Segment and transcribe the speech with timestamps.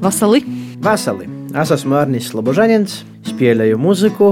[0.00, 0.44] Vasali!
[0.80, 1.26] Vasali!
[1.58, 4.28] Es esmu Arnijas Slobožanins, spēlēju muziku,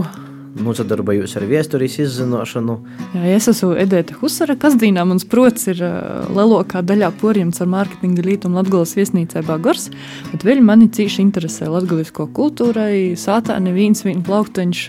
[0.62, 2.76] nodarbojos ar vēstures izzināšanu.
[3.16, 4.54] Jā, es esmu Edita Husara.
[4.62, 9.88] Kasdīnā mans prots ir uh, lielākā daļā porjams ar mārketinga lītumu Latgolas viesnīcē Bagors,
[10.30, 14.84] bet vēl mani cīši interesē latgalisko kultūrai, sātā neviens vien plaukteņš,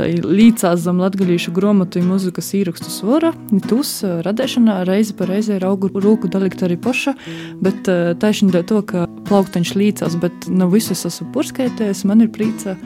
[0.00, 3.32] tā līdzās zem latgalīšu gromatu un muzikas īrakstu svora.
[3.68, 7.14] Tūs radēšanā reizi pa reizē ir augu rūku dalikt arī poša,
[7.62, 7.88] bet
[8.22, 12.76] taisni dēļ to, ka plaukteņš līdzās, bet nav visus esmu porskaitējis, man ir prīca,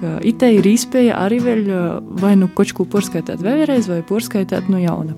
[0.00, 1.68] ka itē ir īspēja arī vēl
[2.20, 5.16] vai nu kočku porskaitēt vēlreiz, vai porskaitēt no jauna.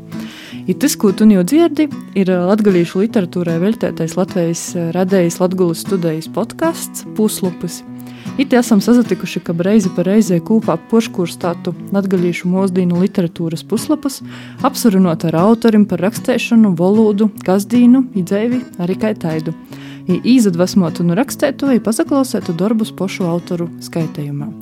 [0.68, 4.64] Ja tas, ko tu jau dzirdi, ir latgalīšu literatūrai veltētais Latvijas
[4.96, 7.82] radējs Latgulas studijas podkāsts Puslupis–
[8.38, 14.20] It esam sazatikuši, ka reizi pa reizē kūpā poškurstātu latgaļīšu mūsdīnu literatūras puslapus,
[14.62, 19.56] apsarunot ar autorim par rakstēšanu, valodu, kazdīnu, idzēvi, arī kā taidu.
[20.06, 24.52] I izadvesmotu no rakstētoju, pasaklausētu darbus pošu autoru skaitējumā.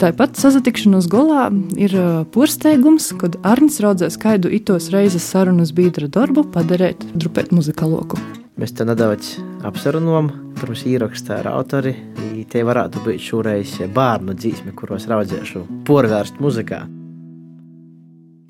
[0.00, 1.92] Tāpat sazatikšanos golā ir
[2.32, 8.39] porsteigums, kad Arnis raudzēs skaidu itos reizes sarunas biedra darbu padarēt drupēt muzikaloku.
[8.60, 10.26] Mēs te nedaudz apsarunojam,
[10.58, 11.94] pirms ierakstā ar autori
[12.50, 16.82] tie varētu būt šoreiz bērnu dzīsmi, kuros raudzēšu porvērst muzikā.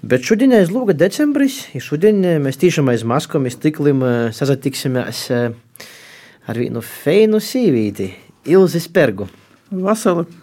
[0.03, 4.03] Bet šodien ir Lūga decembris, un šodien mēs tiešām aiz maskomis tiklim
[4.35, 8.11] sazatiksimies ar vienu feinu sīvīti,
[8.51, 9.31] Ilzi Spergu.
[9.71, 10.40] Vasali!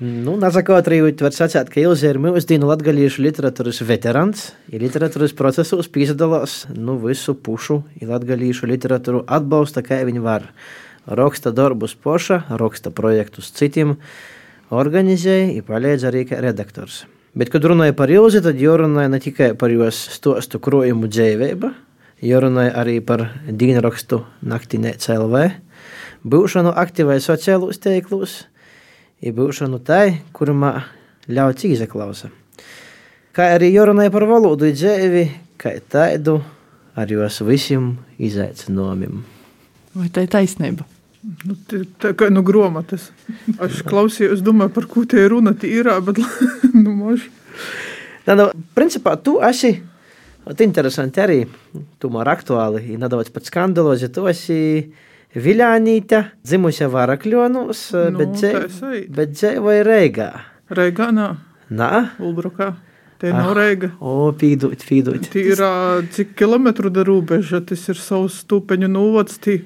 [0.00, 6.54] Nu, Nazakautrījot, var sacīt, ka Ilze ir mūsdienu latgalīšu literatūras veterans, ir literatūras procesos pīsadalās,
[6.72, 10.46] nu, visu pušu, ir latgalīšu literatūru atbalsta, kā viņi var
[11.04, 13.98] raksta darbus poša, raksta projektus citiem,
[14.72, 17.02] organizēja un palīdz arī kā redaktors.
[17.36, 21.74] Bet, kad runāja par Ilzi, tad jārunāja ne tikai par jos stostu krojumu dzīvību,
[22.24, 25.44] jārunāja arī par dienrakstu naktinē CLV,
[26.24, 28.46] būšanu aktīvai sociālos teiklus,
[29.20, 30.74] ir būšanu tai, kurumā
[31.30, 32.30] ļauts izaklausa.
[33.36, 35.26] Kā arī jārunāja par valodu dzīvi,
[35.60, 36.40] kā tādu
[36.98, 39.20] ar jos visiem izaicinājumiem.
[39.94, 40.86] Vai tā ir taisnība?
[41.44, 41.54] Nu,
[42.00, 43.10] tā kā nu, grāmatas.
[43.60, 45.52] Es klausījos, domāju, par ko te ir runa.
[45.68, 46.22] Ir bet
[46.84, 47.26] nu, mož.
[48.24, 49.74] Nā, nu, principā tu esi.
[50.64, 51.40] Interesanti arī.
[52.00, 54.08] Tomēr aktuāli, ir nedaudz pat skandalozi.
[54.08, 54.60] Tu esi
[55.30, 58.52] Viļānīte, dzimusi Varakļonos, nu, bet, dzē,
[59.14, 60.30] bet dzīvoja Reigā.
[60.74, 61.28] Reigā, nā.
[61.70, 61.90] Nā?
[62.18, 62.72] Ulbrukā.
[63.20, 63.90] Te nav ah, reiga.
[64.00, 65.28] O, pīdūt, pīdūt.
[65.30, 65.60] Tī ir
[66.16, 69.36] cik kilometru da robeža, tas ir savs stūpeņu novads.
[69.44, 69.58] Tī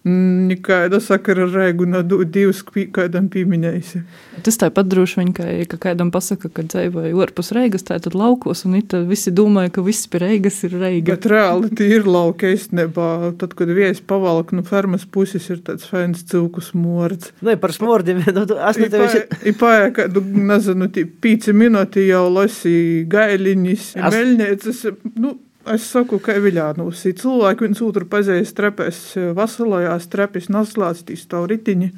[0.00, 4.00] Nekāda sakara ar rēgu no divas kādam pieminējusi.
[4.46, 8.64] Tas tāpat droši vien, ka, ka kādam pasaka, ka dzīvoja orpus reigas, tā tad laukos,
[8.64, 11.18] un it visi domāja, ka viss pie reigas ir reiga.
[11.18, 13.10] Bet reāli tie ir lauka īstenībā.
[13.42, 17.34] Tad, kad viesi pavalk no fermas puses, ir tāds fēns cilku smords.
[17.44, 19.36] Nu, par smordiem, nu, es netevi šeit.
[19.44, 20.88] Ir pāja, ka, nu, nezinu,
[21.20, 24.82] pīci minūti jau lasīja gailiņas, meļniecas,
[25.20, 25.36] nu,
[25.68, 29.00] Es saku, ka Eviļānos ir cilvēki, viens otru pazīst, trepēs
[29.36, 31.90] vasalojās, trepēs naslāstīs to ritiņu.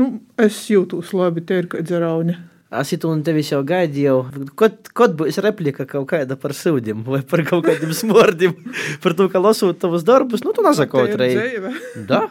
[0.00, 2.34] Nu, es jūtos labi, te ir kā dzerauņa.
[2.74, 4.16] Es itu un tevis jau gaidīju,
[4.58, 8.56] kad, kad būs replika kaut kāda par sūdiem vai par kaut kādiem smordiem,
[9.04, 11.62] par to, ka lasot tavus darbus, nu, tu nesako otrēji.
[12.10, 12.26] Da?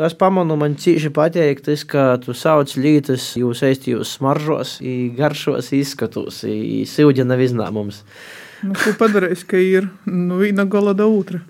[0.00, 4.78] Es pamanu, man cīši patīk tas, ka tu sauc lītas, jūs eistījus smaržos,
[5.18, 6.40] garšos, izskatos,
[6.88, 8.00] sūdja nav izņēmums.
[8.62, 11.40] Nu, ko padarījis, ka ir nu, viena gala da otra?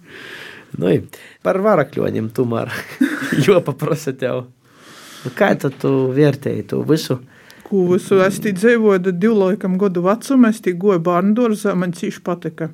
[0.81, 0.93] Nu,
[1.45, 2.73] par varakļoņiem tomēr
[3.47, 4.47] jopaprasa tev.
[5.23, 7.19] Nu, kā tad tu vērtēji to visu?
[7.67, 8.19] Ko visu?
[8.25, 12.73] Es tī dzīvoju divlaikam gadu vecumā, es tī goju bērnu dārzā, man cīši patika.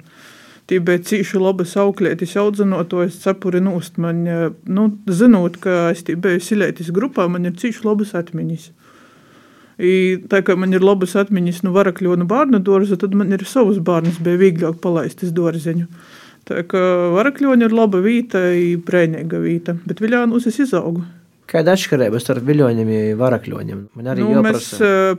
[0.68, 3.96] Tī bija cīši labas auklētis audzinot, to cepuri nūst.
[4.04, 4.22] Man,
[4.68, 8.70] nu, zinot, ka es tī biju silētis grupā, man ir cīši labas atmiņas.
[9.78, 13.78] I, tā kā man ir labas atmiņas no varakļu bērnu dārza, tad man ir savus
[13.78, 15.86] bērnus bija vieglāk palaist uz dārziņu.
[16.48, 16.80] Tā kā
[17.14, 18.40] varakļoņa ir laba vieta,
[18.82, 21.04] brēnīga vieta, bet viļānus es izaugu.
[21.48, 23.84] Kāda atšķirība starp viļņiem un varakļiem?
[24.18, 24.66] Nu, mēs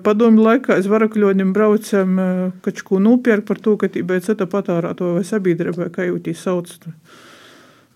[0.06, 2.20] padomu laikā uz varakļiem braucam
[2.66, 6.36] kaut ko nopirkt par to, ka tī bija cita patārāto vai sabiedrībai, kā jau tī
[6.38, 6.76] sauc.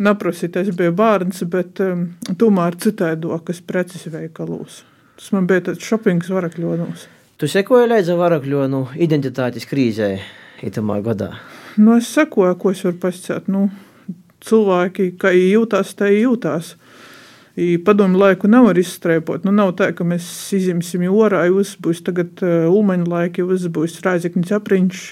[0.02, 2.08] Naprasīt, es biju bērns, bet um,
[2.40, 4.82] tomēr citaidokas preces veikalos.
[5.20, 7.08] Tas man bija tāds shoppings varakļonos.
[7.38, 10.10] Tu sekoji līdzi varakļonu identitātes krīzē
[10.66, 11.34] itamā gadā?
[11.78, 13.50] Nu, es sekoju, ko es varu pasakāt.
[13.52, 13.68] Nu,
[14.46, 16.74] cilvēki, kā jūtās, tā jūtās.
[17.86, 19.46] Padomu laiku nevar izstrēpot.
[19.46, 20.26] Nu, nav tā, ka mēs
[20.58, 25.06] izņemsim orā, jau būs tagad ulmaņa laiki, jau būs Rāziknis apriņš,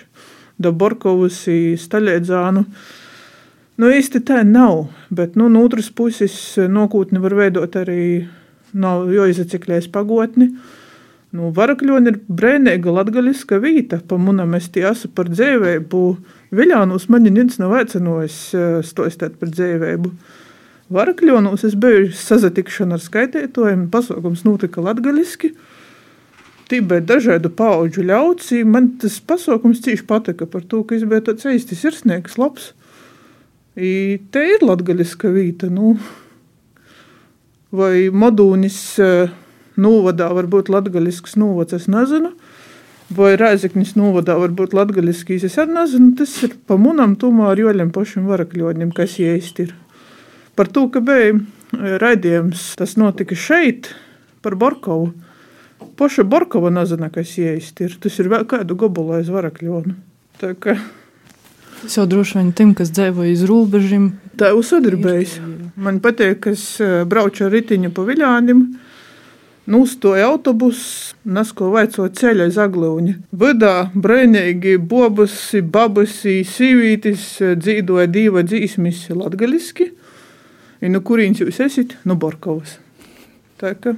[0.61, 1.43] Daborkovs,
[1.85, 2.65] Staļēdzānu.
[3.81, 8.01] Nu, īsti tā nav, bet nu, no otras puses nokūtni var veidot arī
[8.73, 10.51] nav jāizaciklējas pagotni.
[11.31, 16.01] Nu, Varakļoni ir brēnīga latgaliska vīta, pa munam es tie esmu par dzēvēbu.
[16.51, 18.39] Viļānus man neviens nav aicinājis
[18.89, 20.11] stostēt par dzēvēbu.
[20.91, 25.53] Varakļonos es biju sazatikšana ar skaitītājiem, pasaukums notika latgaliski.
[26.67, 31.23] Tī bija dažādu pauģu ļauts, man tas pasaukums cīši patika par to, ka es biju
[31.29, 32.73] tāds īsti sirsnieks, labs.
[33.79, 35.95] I te ir latgaliska vīta, nu,
[37.75, 38.79] vai modūnis
[39.81, 42.33] novadā var būt latgalisks novads, es nezinu.
[43.11, 46.13] Vai Rēzeknis novadā var būt latgaliskīs, es arī nezinu.
[46.19, 49.73] Tas ir pa munam tomēr joļiem pašiem varakļoņiem, kas ieisti ir.
[50.55, 51.35] Par to, ka bija
[52.03, 53.91] raidījums, tas notika šeit,
[54.43, 55.11] par Borkovu.
[55.99, 57.99] Paša Borkova nezina, kas ieisti ir.
[57.99, 59.95] Tas ir vēl kādu gobulu aiz varakļonu.
[60.39, 60.77] Tā kā
[61.81, 64.11] Tas jau droši vien tiem, kas dzīvo iz robežiem.
[64.37, 65.39] Tā jau sadarbējas.
[65.81, 66.65] Man patīk, ka es
[67.09, 68.65] braucu ar ritiņu pa viļānim.
[69.71, 73.13] Nūstoja autobuss, nesko vaico ceļa aiz aglūņa.
[73.43, 77.25] Vidā brēnīgi bobusi, babusi, sīvītis
[77.61, 79.91] dzīvoja diva dzīsmis latgaliski.
[80.81, 81.97] I no kurienes jūs esat?
[82.09, 82.79] No Borkovas.
[83.61, 83.95] Tā kā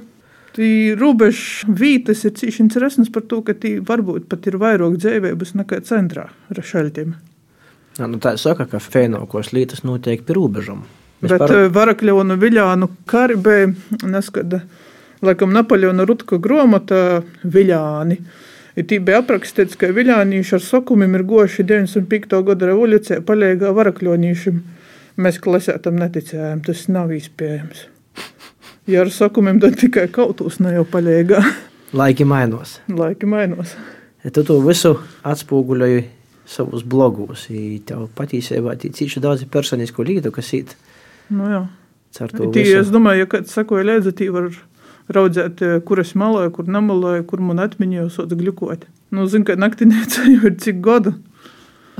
[0.54, 0.70] tī
[1.00, 5.80] robežu vītas ir cīši interesants par to, ka tī varbūt pat ir vairāk dzēvības nekā
[5.88, 7.16] centrā ar šaļtiem.
[7.98, 10.82] Ja, nu tā saka, ka fēnokos lītas notiek pie robežām.
[11.22, 11.52] Bet par...
[11.72, 13.58] Varakļonu Viļānu Karibē
[14.02, 14.64] neskada,
[15.24, 18.18] laikam Napoļona Rutka gromata Viļāni.
[18.74, 22.40] Ir tī bija aprakstīts, ka viļānīši ar sokumiem ir goši 95.
[22.48, 24.58] gada revolūcijā palīgā varakļonīšiem.
[25.22, 27.86] Mēs klasētam neticējām, tas nav izpējams.
[28.90, 31.38] Ja ar sokumiem tad tikai kautūs ne jau palīgā.
[31.94, 32.80] Laiki mainos.
[32.90, 33.76] Laiki mainos.
[34.26, 36.02] Ja tu to visu atspūguļoji
[36.46, 37.48] savus blogus.
[37.88, 40.76] Tev patiesībā ir cīši daudz personisku lītu, kas ir.
[41.32, 41.64] Nu, jā.
[42.14, 44.52] Tī, es domāju, ja kāds sakoja līdzi, tī var
[45.12, 48.86] raudzēt, kur es maloju, kur nemaloju, kur man atmiņā jau sots gļukot.
[49.14, 51.16] Nu, zinu, ka naktinēca jau ir cik gadu.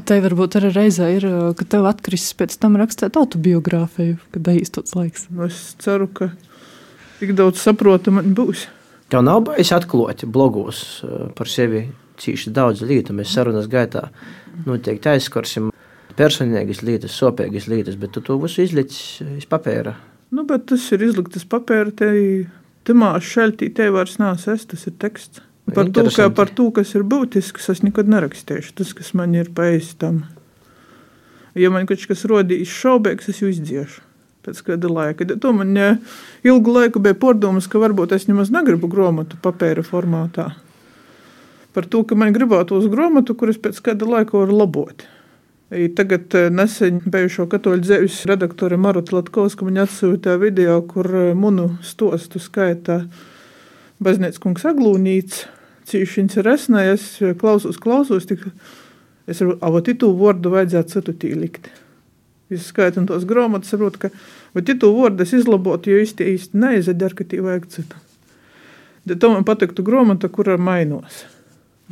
[0.04, 1.26] Tai varbūt arī reizē ir,
[1.56, 5.28] ka tev atkrisis pēc tam rakstīt autobiogrāfiju, kad īstots laiks.
[5.32, 6.30] Nu, es ceru, ka
[7.20, 8.66] tik daudz saprotu man būs.
[9.12, 10.84] Tev nav bailes atklāt blogos
[11.38, 11.86] par sevi
[12.20, 13.14] cīši daudz lietu.
[13.16, 14.08] Mēs sarunas gaitā
[14.66, 15.70] noteikti aizskarsim
[16.18, 19.96] personīgas lietas, sopīgas lietas, bet tu to visu izlici iz papēra.
[20.34, 21.92] Nu, bet tas ir izlikts papēra.
[21.94, 22.10] Te
[22.86, 25.42] timā šeltī te vairs es, tas ir teksts.
[25.74, 28.74] Par to, ka, par to, kas ir būtisks, es nekad nerakstīšu.
[28.76, 30.26] Tas, kas man ir paēstam.
[31.56, 34.02] Ja man kaut kas rodīs šaubīgs, es jau izdziešu
[34.44, 35.24] pēc kāda laika.
[35.40, 35.72] To man
[36.44, 40.50] ilgu laiku bija pārdomas, ka varbūt es nemaz negribu grāmatu papēra formātā
[41.74, 45.04] par to, ka man gribētu uz grāmatu, kuras pēc kāda laika var labot.
[45.74, 51.30] I tagad eh, nesen bijušo katoļu dzīves redaktore Maruta Latkovska man atsūtīja video, kur eh,
[51.34, 53.04] munu stostu skaitā
[54.04, 55.44] Baznīcas kungs aglūnīts,
[55.88, 57.06] cīši viņš ir esnējies,
[57.40, 58.42] klausos, klausos, tik
[59.30, 61.70] es varu, avot itu vārdu vajadzētu citu tī likt.
[62.52, 64.10] Es skaitu tos grāmatas, saprotu, ka
[64.54, 68.02] vat itu vārdu es izlabotu, jo īsti īsti neizadar, ka tī vajag citu.
[69.08, 71.24] Bet to man patiktu grāmata, kura mainos.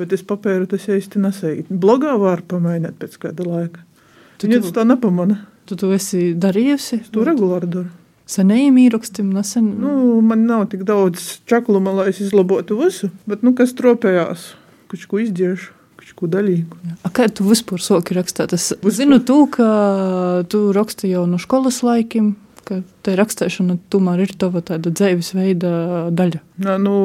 [0.00, 1.66] Bet es papēru tas īsti nesēju.
[1.68, 3.82] Blogā var pamainīt pēc kāda laika.
[4.40, 5.42] Tu Viņu tā nepamana.
[5.68, 7.02] Tu to esi darījusi?
[7.04, 7.90] Es to regulāri daru.
[8.32, 9.68] Senējiem īrakstim nesen?
[9.82, 9.92] Nu,
[10.24, 14.52] man nav tik daudz čakluma, lai es izlabotu visu, bet, nu, kas tropējās,
[14.90, 15.78] kaut ko izdziešu.
[16.18, 16.76] Ko dalīgu.
[17.06, 18.50] A, kā tu vispār soki rakstāt?
[18.52, 18.92] Es vispār.
[18.92, 22.32] zinu, tu, ka tu raksti jau no skolas laikiem,
[22.72, 25.72] ka tā rakstīšana tomēr ir tava tāda dzīvesveida
[26.16, 26.40] daļa.
[26.64, 26.96] Jā, nu,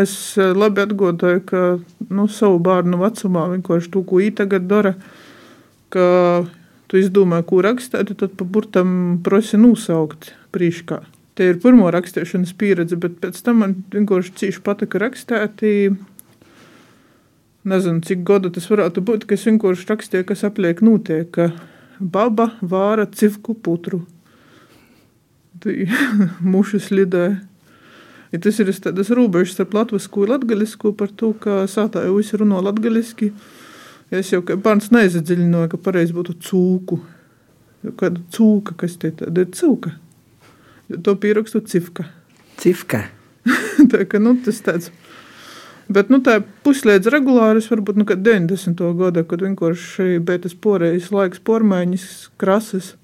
[0.00, 1.62] es eh, labi atgādāju, ka
[2.10, 4.94] nu, savu bērnu vecumā vienkārši to, ko īstenībā tagad dara,
[5.92, 6.04] ka
[6.90, 11.02] tu izdomā, ko rakstīt, tad pa burtam prosi nosaukt prīškā.
[11.38, 15.62] Te ir pirmo rakstīšanas pieredze, bet pēc tam man vienkārši cīši patika rakstīt.
[17.68, 21.52] Nezinu, cik gadu tas varētu būt, ka es vienkārši rakstīju, kas apliek notiek, ka
[22.02, 24.02] baba vāra civku putru
[26.54, 27.26] mušu slidē.
[28.32, 32.38] Ja tas ir tādas robežas starp latviešu un latviešu par to, ka sātā jau visi
[32.40, 33.32] runā latviešu.
[34.12, 37.00] Es jau kā bērns neizdziļināju, ka pareizi būtu cūku.
[37.98, 39.94] Kāda cūka, kas te tāda ir cūka?
[41.02, 42.04] To pierakstu cifka.
[42.60, 43.06] Cifka.
[43.92, 44.90] tā kā nu, tas tāds.
[45.92, 48.82] Bet nu, tā puslēdz regulāri, varbūt nu, 90.
[48.98, 52.06] gada, kad vienkārši bija tas poreizes laiks, pormaiņas,
[52.40, 52.94] krasas.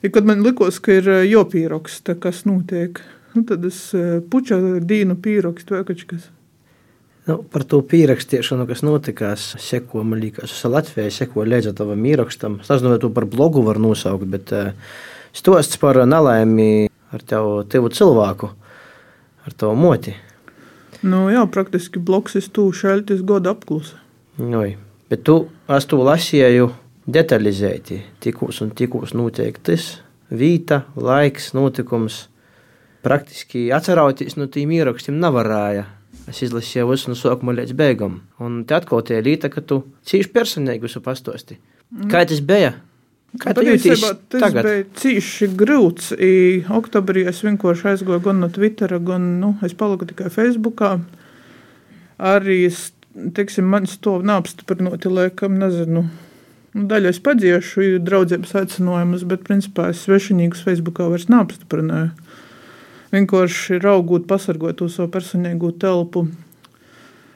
[0.00, 3.02] Ja, kad man likās, ka ir eh, jopīraksta, kas notiek,
[3.34, 6.30] nu, tad es eh, puču dīnu pīrakstu vai kaut kas.
[7.28, 12.58] Nu, par to pierakstīšanu, kas notikās, seko, man liekas, es Latvijai seko līdzi tavam īrakstam.
[12.62, 14.72] Es nezinu, vai to par blogu var nosaukt, bet uh,
[15.36, 18.50] stosts par nelaimi ar tevu, tevu cilvēku.
[19.44, 20.14] par to moti.
[21.02, 24.00] Nu, jā, praktiski bloks ir stūri šaltis goda apklusa.
[24.40, 24.76] Oi.
[25.10, 25.36] Bet tu
[25.68, 26.70] es to lasīju
[27.06, 32.26] detalizēti, tikos un tikos noteiktas vīta, laiks, notikums.
[33.04, 35.86] Praktiski atcerauties no tiem ierakstiem nevarēja.
[36.28, 38.20] Es izlasīju visu no sākuma līdz beigām.
[38.44, 41.56] Un te atkal tie līta, ka tu cīši personīgi visu pastosti.
[42.12, 42.74] Kā tas bija?
[43.40, 44.66] Kā tu jūties tas tagad?
[44.66, 46.12] bija cīši grūts.
[46.18, 50.98] I oktobrī es vienkārši aizgoju gan no Twittera, gan nu, es paliku tikai Facebookā.
[52.20, 52.62] Arī,
[53.34, 56.04] teiksim, man to neapstiprināti, laikam, nezinu.
[56.70, 62.12] Nu, Daļai es padziešu draudzības aicinājumus, bet principā es svešinīgus Facebookā vairs neapstiprināju.
[63.10, 66.28] Vienkārši raugot, pasargot to savu personīgo telpu.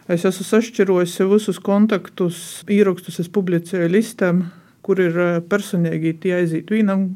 [0.07, 2.39] Es esmu sašķirojis visus kontaktus,
[2.71, 4.45] īrakstus es publicēju listēm,
[4.85, 7.09] kur ir eh, personīgi tie aiziet vienam,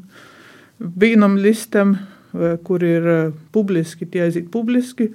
[0.79, 1.95] vienam listam,
[2.33, 5.11] vai kur ir eh, publiski, tie aiziet publiski,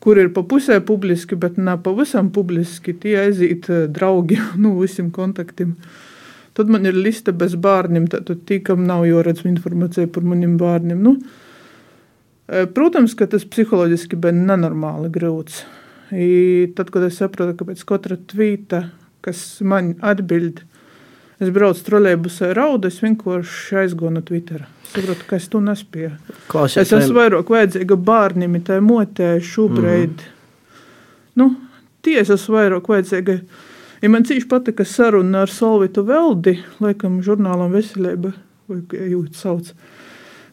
[0.00, 5.10] kur ir pa pusē publiski, bet ne pavisam publiski, tie aiziet eh, draugi no visiem
[5.12, 5.74] kontaktiem.
[6.58, 11.02] Tad man ir liste bez bērniem, tad tīkam nav jāredz informācija par maniem bērniem.
[11.04, 11.12] Nu,
[12.48, 15.60] eh, Protams, ka tas psiholoģiski bija nenormāli grūts.
[16.10, 18.88] I tad, kad es saprotu, ka pēc katra tvīta,
[19.22, 20.64] kas man atbild,
[21.38, 24.66] es braucu trolēļbusē raudu, es vienkārši aizgoju no Twitter.
[24.88, 26.10] Saprotu, ka es to nespēju.
[26.50, 30.18] Klausies, Es esmu vairāk vajadzīga bērniem, tā motē šobrīd.
[30.18, 30.34] Mm -hmm.
[31.38, 31.52] Nu,
[32.02, 33.38] tiesa esmu vairāk vajadzīga.
[34.02, 38.34] Ja man cīši patika saruna ar Solvitu Veldi, laikam žurnālam Veselība,
[38.70, 39.72] vai kā jūs sauc,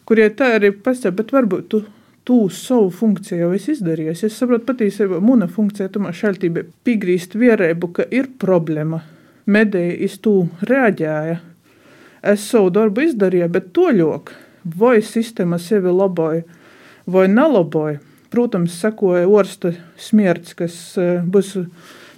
[0.06, 1.84] kur ja tā arī pastāv, bet varbūt tu
[2.26, 4.24] tu savu funkciju jau esi izdarījis.
[4.26, 8.98] Es saprotu, patiesībā mana funkcija tomēr šaltība piegrīst vierēbu, ka ir problēma.
[9.46, 10.32] Medēji iz to
[10.66, 11.36] reaģēja.
[12.26, 14.32] Es savu darbu izdarīju, bet to ļok,
[14.80, 16.42] vai sistēma sevi laboja,
[17.06, 18.00] vai nelaboja.
[18.34, 19.70] Protams, sekoja orsta
[20.08, 21.52] smierts, kas eh, būs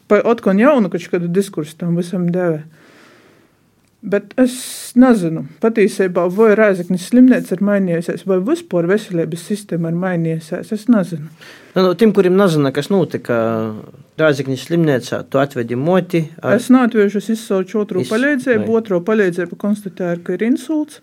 [0.08, 2.62] atkal jaunu kādu diskursu tam visam deva.
[3.98, 4.52] Bet es
[4.94, 10.70] nezinu, patiesībā, vai Rēzaknis slimnīca ir mainījusies, vai vispār veselības sistēma ir mainījusies.
[10.76, 11.26] Es nezinu.
[11.74, 13.40] Nu, no tiem, kuriem nezina, kas notika
[14.18, 16.22] Rāzaknis slimnīcā, tu atvedi moti.
[16.38, 16.54] Ar...
[16.60, 21.02] Es neatviešu, es izsaucu otru Iz- palīdzību, otro palīdzību konstatēju, ka ir insults.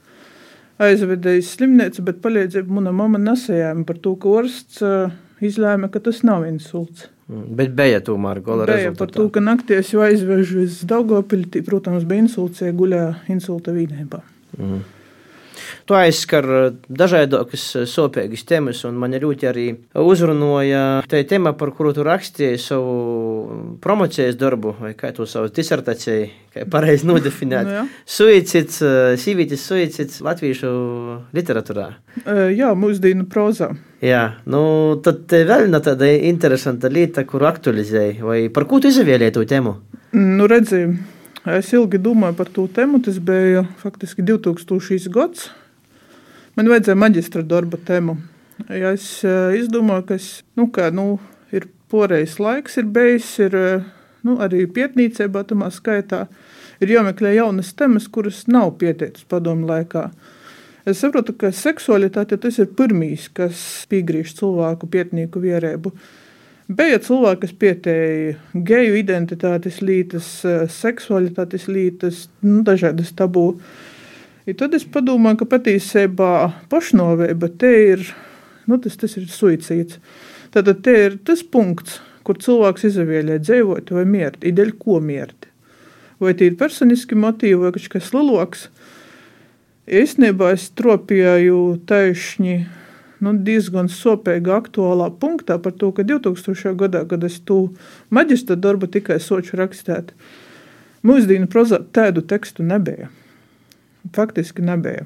[0.80, 5.12] Aizvedēju slimnīcu, bet palīdzību mana mamma nesajāma par to, ka orsts uh,
[5.50, 7.10] izlēma, ka tas nav insults.
[7.30, 11.64] Mm, Bet bija tomēr gola Bija par to, ka naktī es jau aizvežu uz Daugopilti,
[11.66, 14.22] protams, bija insults, ja guļā insulta vīnībā.
[14.60, 14.84] Mm.
[15.86, 16.48] Tu aizskar
[16.88, 19.65] dažādas sopīgas tēmas, un man ļoti arī
[20.00, 26.29] uzrunāja tā tēma, par kuru tu rakstīji savu promocijas darbu, vai kā tu savu disertāciju,
[26.55, 27.67] kā pareizi nodefinēt.
[27.67, 27.84] Nu, jā.
[28.17, 28.79] Suicids,
[29.22, 30.72] sīvītis suicids latviešu
[31.36, 31.89] literatūrā.
[32.55, 33.74] Jā, mūsdienu prozā.
[34.05, 34.62] Jā, nu
[35.03, 39.75] tad vēl viena tāda interesanta lieta, kuru aktualizēji, vai par ko tu izvēlēji to tēmu?
[40.15, 40.86] Nu, redzi,
[41.50, 43.01] es ilgi domāju par to tēmu.
[43.03, 45.12] Tas bija faktiski 2000.
[45.12, 45.50] gads.
[46.56, 48.14] Man vajadzēja maģistra darba tēmu.
[48.72, 51.18] Ja es eh, izdomāju, ka es, nu, kā, nu,
[51.52, 53.90] ir poreizs laiks, ir bijis, ir eh,
[54.24, 56.26] nu, arī pietnīcībā, tamā skaitā,
[56.80, 60.08] ir jāmeklē jaunas temas, kuras nav pieteicis padomu laikā.
[60.88, 63.60] Es saprotu, ka seksualitāte tas ir pirmīs, kas
[63.92, 65.92] piegriež cilvēku pietnīku vierēbu.
[66.72, 73.50] Bija cilvēki, kas pieteica geju identitātes lītas, eh, seksualitātes lītas, nu, dažādas tabū.
[74.46, 76.32] I tad es padomāju, ka patiesībā
[76.70, 78.04] pašnāvība te ir,
[78.70, 79.98] nu, tas, tas ir suicīds.
[80.54, 85.50] Tad te ir tas punkts, kur cilvēks izvēlē dzīvot vai mirt, ideļ ko mirt.
[86.22, 88.68] Vai tie ir personiski motīvi vai kaut kas lielāks.
[89.86, 91.60] Īstenībā es tropēju
[91.90, 92.64] taisni
[93.25, 96.78] nu, diezgan sopīga aktuālā punktā par to, ka 2000.
[96.78, 97.60] gadā, kad es to
[98.14, 100.14] maģistra darbu tikai soču rakstīt,
[101.06, 103.10] mūsdienu prozā tādu tekstu nebija.
[104.14, 105.06] Faktiski nebija.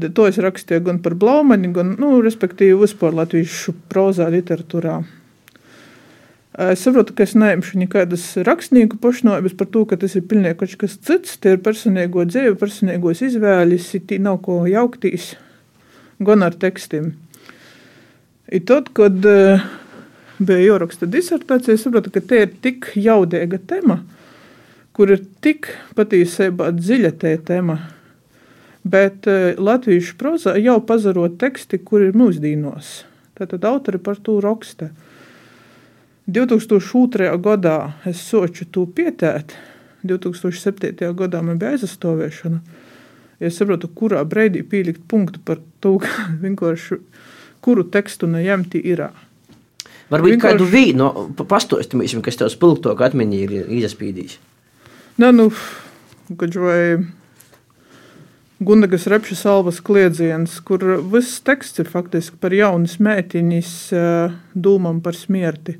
[0.00, 5.00] To es rakstīju gan par Blaumani, gan, nu, respektīvi, vispār latviešu prozā literatūrā.
[6.60, 10.74] Es saprotu, ka es neimšu nekādas rakstnieku pašnāvības par to, ka tas ir pilnīgi kaut
[10.80, 11.36] kas cits.
[11.38, 15.34] Tie ir personīgo dzīve, personīgos izvēles, tī nav ko jauktīs,
[16.18, 17.12] gan ar tekstiem.
[18.50, 19.22] I tad, kad
[20.40, 24.00] bija jāraksta disertācija, es saprotu, ka tie ir tik jaudīga tema,
[24.96, 27.14] kur ir tik patiesībā dziļa
[27.46, 27.78] tēma.
[28.84, 32.92] Bet eh, latviešu prozā jau pazarot teksti, kur ir mūsdīnos.
[33.36, 34.90] Tātad autori par to raksta.
[36.30, 37.28] 2002.
[37.42, 39.56] gadā es soču to pietēt,
[40.06, 40.94] 2007.
[41.16, 42.60] gadā man bija aizstāvēšana.
[43.40, 45.96] Es saprotu, kurā brīdī pielikt punktu par to,
[47.64, 49.08] kuru tekstu neņemti ir.
[50.10, 54.38] Varbūt Vienkārši- kādu vīnu pastāstīsim, kas tev spilgto atmiņā ir izaspīdījis.
[55.20, 55.50] Nē, nu,
[56.30, 56.80] gač vai
[58.60, 65.16] Gundagas repšas albas kliedziens, kur viss teksts ir faktiski par jaunas mētiņas eh, dūmām par
[65.16, 65.78] smirti,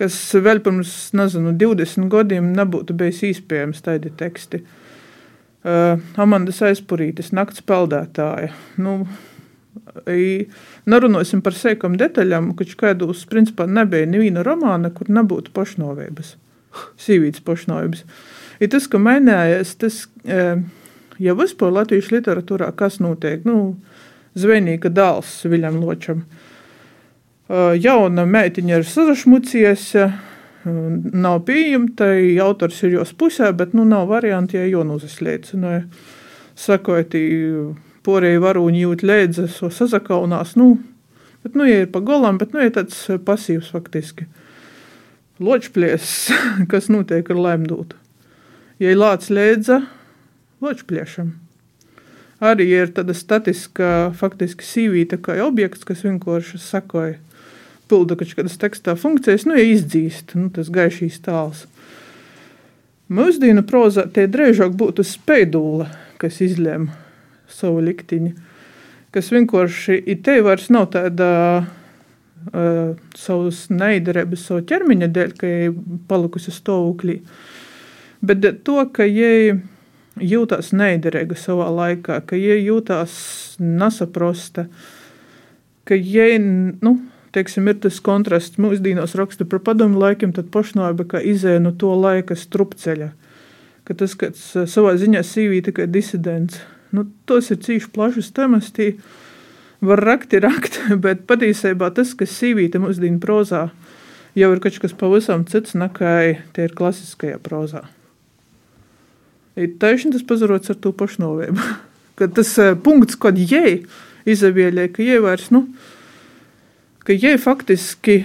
[0.00, 4.62] kas vēl pirms, nezinu, 20 gadiem nebūtu bijis iespējams tādi teksti.
[5.64, 8.50] Uh, Amandas aizpurītes, nakts peldētāja.
[8.76, 9.06] Nu,
[10.12, 10.44] i-
[10.84, 16.34] Nerunāsim par sēkām detaļām, ka kādos principā nebija neviena romāna, kur nebūtu pašnovības,
[17.06, 18.02] sīvītas pašnovības.
[18.60, 20.60] Ir tas, ka mainījās tas, eh,
[21.22, 23.76] ja vispār latviešu literatūrā kas notiek, nu,
[24.34, 26.24] zvejnieka dēls Viljam Ločam.
[27.78, 29.90] Jauna meitiņa ir sazašmucies,
[30.64, 35.84] nav pieejama, tai autors ir jos pusē, bet nu nav varianti, ja jau uzasliecināja.
[36.56, 37.16] Sakot,
[38.04, 40.76] porēji varūņi jūt lēdze, so sazakaunās, nu,
[41.42, 44.28] bet, nu, ja ir pa golam, bet, nu, ir tāds pasīvs faktiski.
[45.42, 46.30] Ločplies,
[46.72, 47.98] kas notiek ar lemdūtu.
[48.82, 49.82] Ja lācis lēdza,
[50.64, 51.34] ločpliešam.
[52.44, 57.18] Arī ir tāda statiska, faktiski sīvīta kā objekts, kas vienkārši sakoja,
[57.88, 61.64] pilda kaut kādas tekstā funkcijas, nu, ja izdzīst, nu, tas gaišīs tāls.
[63.12, 65.90] Mūsdienu prozā tie drēžāk būtu speidūla,
[66.20, 66.94] kas izlēma
[67.52, 68.32] savu liktiņu,
[69.14, 71.28] kas vienkārši ir te vairs nav tāda
[71.60, 75.76] uh, savas neidarības, savu ķermeņa dēļ, ka ir
[76.08, 77.20] palikusi stāvoklī,
[78.24, 79.60] bet to, ka jai
[80.20, 83.14] jūtas neiderīga savā laikā, ka jai jūtas
[83.58, 84.68] nesaprosta,
[85.88, 86.96] ka jai, nu,
[87.34, 91.92] teiksim, ir tas kontrasts mūsdienos raksta par padomu laikiem, tad pašnāba kā izēja no to
[91.98, 93.10] laika strupceļa,
[93.84, 96.62] ka tas eh, savā ziņā sīvīta kā disidents.
[96.94, 98.92] Nu, tos ir cīši plašas temas, tī
[99.84, 103.66] var rakt, ir rakt, bet patiesībā tas, kas sīvīta mūsdienu prozā,
[104.38, 106.14] jau ir kaut kas pavisam cits nekā
[106.54, 107.84] tie ir klasiskajā prozā.
[109.60, 111.68] Ir taisni tas pazarots ar to pašnovību.
[112.18, 113.82] Kad tas uh, punkts, kad jai
[114.30, 115.64] izavieļē, ka jai vairs, nu,
[117.02, 118.20] ka jai faktiski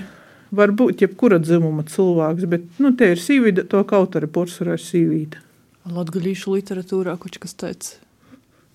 [0.54, 4.84] var būt jebkura dzimuma cilvēks, bet, nu, te ir sīvīta, to kaut arī porcelāna ir
[4.86, 5.42] sīvīta.
[5.90, 7.98] Latviešu literatūrā kaut kas tāds.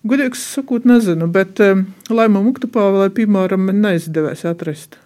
[0.05, 4.99] Gudīgi sakot, nezinu, bet um, Laima Muktupāvē, piemēram, man neizdevās atrast.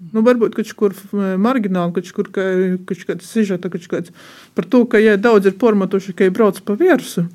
[0.00, 2.46] Nu, varbūt kaut kur eh, margināli, kaut kur ka,
[2.88, 4.14] kaut kāds sižeta, kaut kāds
[4.56, 7.26] par to, ka, ja daudz ir formatuši, ka ir brauc pa viersu,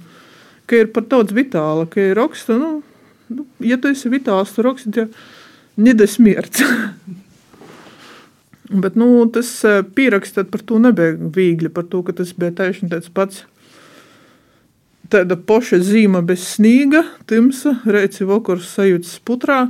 [0.65, 2.81] ka ir par daudz vitāla, ka ir raksta, nu,
[3.29, 5.05] nu ja tu esi vitāls, tu raksti, ja
[5.77, 6.63] nedesmierts.
[8.83, 12.89] Bet, nu, tas eh, pierakstāt par to nebija viegli, par to, ka tas bija taisni
[12.89, 13.43] tāds pats.
[15.13, 19.67] Tāda poša zīme bez snīga, timsa, reici vakars sajūtas putrā,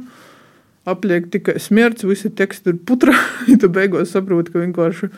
[0.85, 3.15] apliek tikai smierts, visi teksti ir putrā,
[3.61, 5.09] tu beigās saproti, ka vienkārši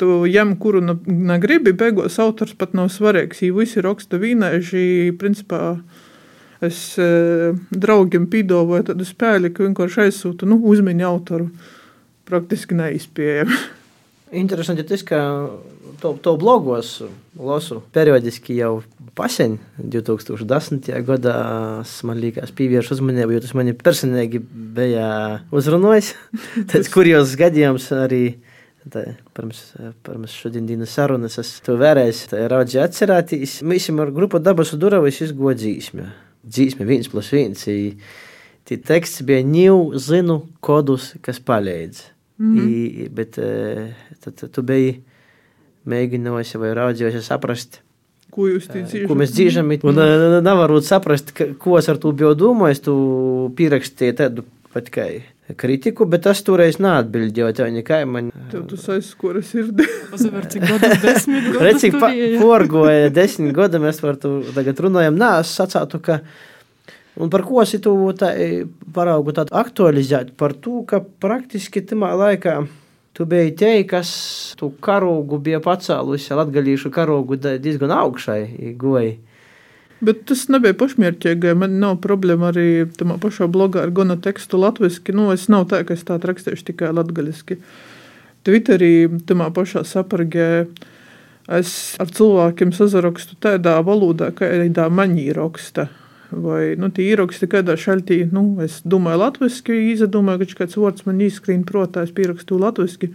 [0.00, 5.76] tu jem, kuru negribi, beigās autors pat nav svarīgs, ja visi raksta vīnēži, principā,
[6.64, 11.48] es e, draugiem pīdovoju tādu spēli, ka vienkārši aizsūtu, nu, uzmiņu autoru,
[12.26, 13.62] praktiski neizpējami.
[14.32, 15.18] Interesanti tas, ka
[16.00, 17.02] to, to blogos
[17.38, 18.82] lasu periodiski jau
[19.14, 19.58] paseņ,
[19.92, 20.88] 2010.
[21.06, 21.36] gadā
[22.08, 24.40] man liekas pievērš uzmanību, jo tas mani personīgi
[24.74, 25.08] bija
[25.54, 26.14] uzrunājis.
[26.72, 28.24] Tas kurjos gadījums arī.
[28.84, 29.00] Tā,
[29.32, 29.62] pirms,
[30.04, 33.62] pirms šodienas sarunas es to vēlreiz raudzīju atcerēties.
[33.64, 36.02] Mēs ar grupu dabas durvis izgodzīsim.
[36.44, 37.64] Dzīsme viens plus viens.
[37.64, 42.13] Tie teksts bija ņū zinu kodus, kas palīdz.
[42.38, 42.68] Mm -hmm.
[42.68, 43.30] I, bet
[44.20, 45.02] tad, tad tu biji
[45.86, 47.80] mēģinājusi vai raudzījusi saprast,
[48.34, 49.06] Ko jūs ticījāt?
[49.06, 49.70] ko mēs dzīvojam.
[49.86, 50.40] Un mm.
[50.42, 52.82] nevaru saprast, ka, ko es ar to biju domājis.
[52.82, 52.94] Tu
[53.58, 54.44] pierakstīji tādu
[54.74, 55.06] pat kā
[55.60, 57.52] kritiku, bet es toreiz neatbildēju.
[57.54, 58.32] Tev nekā man.
[58.50, 59.86] Tev tas aizskora sirdi.
[60.10, 62.00] Pasaver, cik gadu desmit gadu Redz, cik
[62.40, 65.20] porgoja desmit gadi, mēs par to tagad runājam.
[65.20, 66.20] Nē, es sacātu, ka.
[67.14, 68.32] Un par ko es tu tā,
[68.94, 70.32] paraugu tādu aktualizēt?
[70.38, 72.56] Par to, ka praktiski tamā laikā
[73.14, 74.10] tu biji te, kas
[74.58, 79.14] tu karogu bija pacēlusi, latgalīšu karogu diezgan augšai goja.
[80.04, 81.54] Bet tas nebija pašmērķīgi.
[81.56, 82.66] Man nav problēma arī
[82.98, 85.14] tajā pašā blogā ar gana tekstu latviešu.
[85.16, 87.60] Nu, es nav tā, ka es tādu rakstīšu tikai latviešu.
[88.44, 88.92] Twitterī,
[89.24, 90.48] tajā pašā sapragē,
[91.60, 95.88] es ar cilvēkiem sazarakstu tādā valodā, kādā man īraksta.
[96.34, 101.22] Vai nu, tie ieraksti kādā šaltī, nu, es domāju, latviešu, izdomāju, ka kāds vārds man
[101.22, 103.12] izskrien protā, es pierakstu latviešu.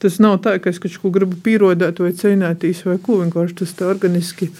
[0.00, 3.76] Tas nav tā, ka es kaut ko gribu pierodēt vai cīnīties vai ko, vienkārši tas
[3.78, 4.50] tā organiski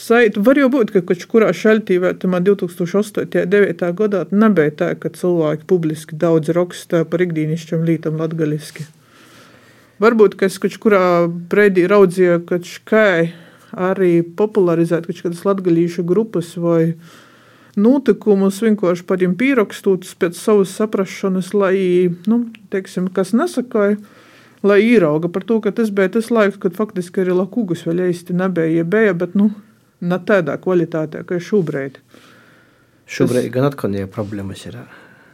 [0.00, 2.30] Saitu var jau būt, ka kaut kurā šaltī vai 2008.
[2.32, 3.90] un 2009.
[3.98, 8.86] gadā nebija tā, ka cilvēki publiski daudz raksta par ikdienišķiem lītam latgaliski.
[10.00, 13.28] Varbūt, ka es kaut kurā brīdī raudzīju, ka škai
[13.72, 16.94] arī popularizēt kaut kādas latgalīšu grupas vai
[17.78, 23.98] notikumus, vienkārši par viņiem pierakstot pēc savas saprašanas, lai, nu, teiksim, kas nesakāja,
[24.66, 28.36] lai īrauga par to, ka tas bija tas laiks, kad faktiski arī lakūgus vēl īsti
[28.36, 29.52] nebija, ja bija, bet, nu,
[30.00, 32.00] ne tādā kvalitātē, kā šobrīd.
[33.10, 33.54] Šobrīd tas...
[33.54, 34.66] gan atkal ir problēmas.
[34.70, 34.82] Ir.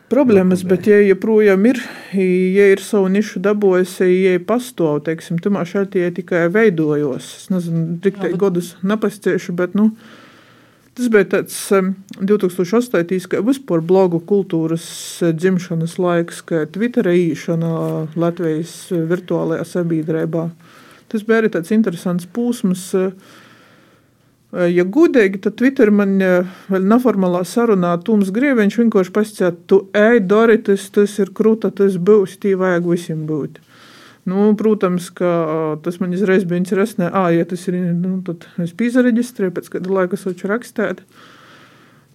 [0.07, 1.81] Problēmas, bet, ja joprojām ir,
[2.15, 7.33] ja ir savu nišu dabūjusi, ja ir pastāv, teiksim, tamā šeit ja tikai veidojos.
[7.41, 9.89] Es nezinu, cik tā godus nepasciešu, bet, nu,
[10.95, 11.57] tas bija tāds
[12.23, 13.27] 2008.
[13.33, 14.87] kā vispār blogu kultūras
[15.27, 17.73] eh, dzimšanas laiks, kā Twitter īšana
[18.15, 20.47] Latvijas virtuālajā sabiedrībā.
[21.11, 23.43] Tas bija arī tāds interesants pūsmas, uh,
[24.57, 30.57] Ja gudīgi, tad Twitter man vēl neformālā sarunā Tums Grieviņš vienkārši pasakīja, tu ej, Dori,
[30.65, 33.59] tas, tas ir krūta, tas būs, tī vajag visiem būt.
[34.27, 37.07] Nu, protams, ka tas man izreiz bija interesanti.
[37.13, 41.05] Ah, ja tas ir, nu, tad es pīzareģistrēju, pēc kāda laika soču rakstēt.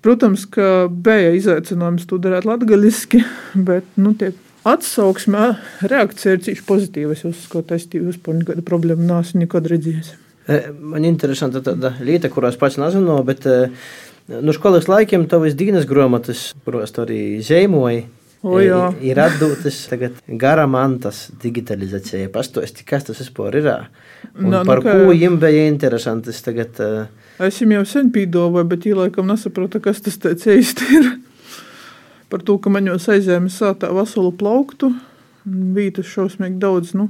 [0.03, 3.21] Protams, ka bija izaicinājums to darīt latgaliski,
[3.69, 4.33] bet, nu, tie
[4.67, 5.53] atsauksmē
[5.93, 7.15] reakcija ir cīši pozitīva.
[7.15, 10.11] Es uzskatu, es tīvi uzpūņu kādu problēmu nāsu nekad redzējis.
[10.79, 13.47] Man interesanta tāda lieta, kurās pats nezinu, bet
[14.31, 18.07] no skolas laikiem tavas dienas grāmatas, kuros arī zīmoji.
[18.41, 18.87] O, jā.
[19.05, 22.31] ir atdūtas tagad gara mantas digitalizācija.
[22.33, 23.67] Pastāsti, kas tas vispār ir?
[24.33, 24.95] Un no, par nu, kā...
[24.97, 26.79] ko jums bija interesanti tagad?
[27.41, 30.17] Es jau sen pīdoju, bet īlaikam nesapratu, kas tas
[30.55, 31.11] īsti ir.
[32.33, 34.89] Par to, ka man jau aizēma sātā veselu plauktu,
[35.45, 36.95] vītas šausmīgi daudz.
[36.97, 37.09] Nu,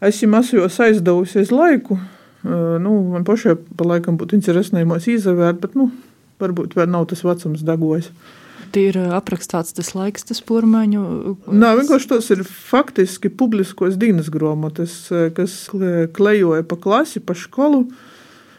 [0.00, 1.98] es viņam esmu aizdevusies laiku,
[2.46, 5.90] Nu, man pašai pa laikam būtu interesanti izvērt, bet nu,
[6.38, 8.12] varbūt vēl nav tas vecums degojis.
[8.72, 11.02] Tie ir aprakstīts tas laiks, tas pormaiņu.
[11.48, 15.54] Nē, vienkārši tas ir faktiski publiskos dienas grāmatas, kas
[16.14, 17.86] klejoja pa klasi, pa skolu.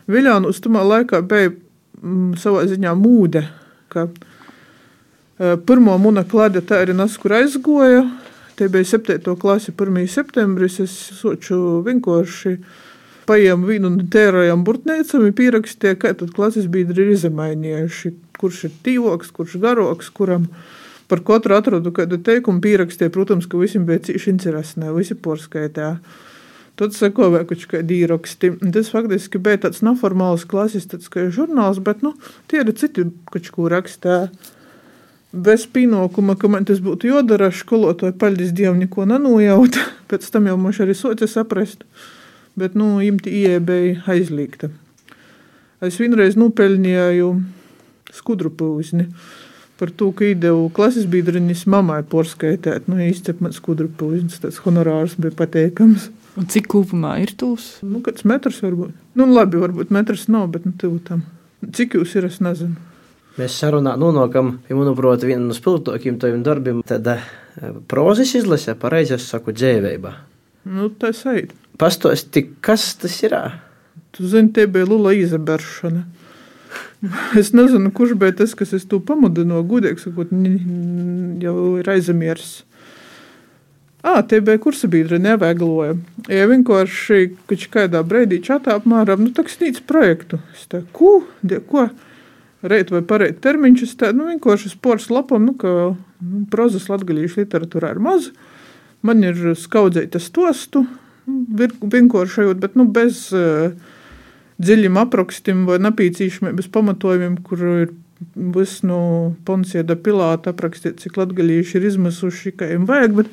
[0.10, 3.46] Viljānu uz tamā laikā bija m, savā ziņā mūde,
[3.94, 4.08] ka
[5.70, 8.04] pirmo muna klāde tā arī nas, kur aizgoja.
[8.58, 9.22] Te bija 7.
[9.40, 10.02] klase 1.
[10.12, 12.58] septembris, es soču vienkārši
[13.30, 18.76] paiem vienu un tērējam burtniecam, ir pierakstīja, kā tad klases biedri ir izmainījuši, kurš ir
[18.86, 20.48] tīvoks, kurš garoks, kuram
[21.10, 25.94] par katru atradu kādu teikumu pierakstīja, protams, ka visiem bija cīši interesanti, visi porskaitā.
[26.80, 28.54] Tad sekoja kaut kādi īraksti.
[28.72, 32.14] Tas faktiski bija tāds neformāls klasistisks žurnāls, bet nu,
[32.48, 34.22] tie ir citi kaut ko rakstā.
[35.30, 39.84] Bez pienākuma, ka man tas būtu jādara, skolotāji, paldies Dievam, neko nenojauta.
[40.10, 41.84] Pēc tam jau mums arī soci saprast
[42.60, 44.70] bet nu, imti ieeja bija aizliegta.
[45.86, 47.30] Es vienreiz nopelnīju
[48.14, 49.08] skudru pūzni
[49.80, 52.90] par to, ka ideju klases biedrenis mammai porskaitēt.
[52.92, 56.10] Nu, izcep man skudru pūznis, tas honorārs bija pateikams.
[56.40, 57.78] Un cik kopumā ir tūs?
[57.88, 58.92] Nu, kāds metrs varbūt.
[59.16, 61.24] Nu, labi, varbūt metrs nav, bet nu, tuvu tam.
[61.64, 62.76] Cik jūs ir, es nezinu.
[63.40, 67.08] Mēs sarunā nonākam, ja manuprāt, viena no spilgtākajiem taviem darbiem, tad
[67.88, 70.12] prozas izlase, pareizi es saku, dzēvībā.
[70.68, 71.54] Nu, tā ir.
[71.80, 73.36] Pastāsti, kas tas ir?
[74.12, 76.08] Tu zini, tie bija Lula izaberšana.
[77.40, 79.64] Es nezinu, kurš bija tas, kas es to pamudināju.
[79.70, 80.34] Gudīgi sakot,
[81.40, 82.66] jau ir aizmirsis.
[84.04, 85.98] Ah, tie bija kursabiedri, nevēgloja.
[86.32, 87.34] Ja vienkārši
[87.72, 90.40] kādā brīdī čatā apmēram, nu, sniedz projektu.
[90.56, 91.90] Es tā, ko, die, ko?
[92.64, 97.44] Reit vai pareit termiņš, es tā, nu, vienkārši spors lapam, nu, ka nu, prozas latgalīšu
[97.44, 98.32] literatūrā ir maz.
[99.04, 100.86] Man ir skaudzēta stostu,
[101.96, 103.72] vienkāršajot, bet nu, bez uh,
[104.60, 105.80] dziļiem aprakstiem vai
[106.56, 107.92] bez pamatojumiem, kur ir
[108.36, 113.30] viss no Ponsieda Pilāta aprakstīts, cik latgalīši ir izmisuši, ka viņiem vajag, bet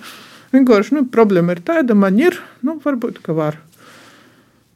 [0.54, 3.59] vienkārši nu, problēma ir tāda, man ir, nu, varbūt, ka var.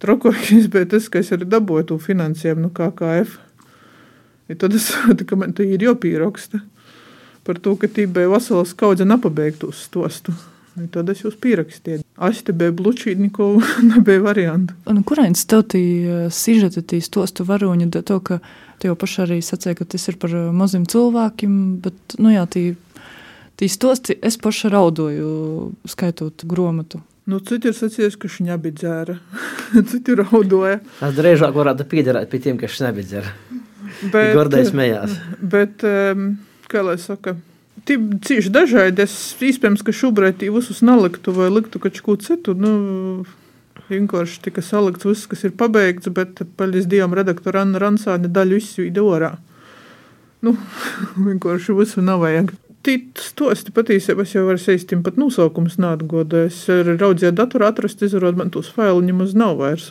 [0.01, 3.39] Trokojums bija tas, ka es arī dabūju to finansējumu no KKF.
[4.51, 6.65] Ja tad es saprotu, ka man te ir jāpieraksta
[7.47, 10.35] par to, ka tī bija veselas kaudze nepabeigtu stostu.
[10.95, 12.03] Tad es jūs pierakstīju.
[12.29, 13.51] Es te biju Blučīdniku,
[13.93, 14.77] nebija variantu.
[14.91, 15.83] Un kurienes tev tī
[16.35, 18.41] sižeta tī stostu varoņi, to, ka
[18.81, 22.65] tu jau paši arī sacēji, ka tas ir par maziem cilvēkiem, bet, nu jā, tī,
[23.61, 25.31] tī stosti es paši raudoju,
[25.91, 27.03] skaitot gromatu.
[27.31, 29.17] Nu, citi ir sacījis, ka viņš nebija dzēra.
[29.91, 30.81] citi raudoja.
[31.05, 33.35] Es drīzāk varētu piederēt pie tiem, kas nebija dzēra.
[34.11, 35.15] Bet, Gordais mējās.
[35.53, 36.33] Bet, um,
[36.71, 37.37] kā lai saka,
[37.89, 39.07] Cīši dažādi.
[39.07, 42.55] Es iespējams, ka šobrīd visus neliktu vai liktu kaut ko citu.
[42.59, 42.73] Nu,
[43.91, 49.03] Vienkārši tika salikts viss, kas ir pabeigts, bet paldies Dievam redaktora Anna Ransāne daļu izsvīda
[49.03, 49.31] orā.
[50.47, 50.55] Nu,
[51.27, 52.53] vienkārši visu nav vajag.
[53.37, 56.47] Tosti patiesībā es jau varu seistim pat nosaukums neatgodu.
[56.49, 59.91] Es raudzīju datorā atrast, izvarot man tos failu nemaz nav vairs.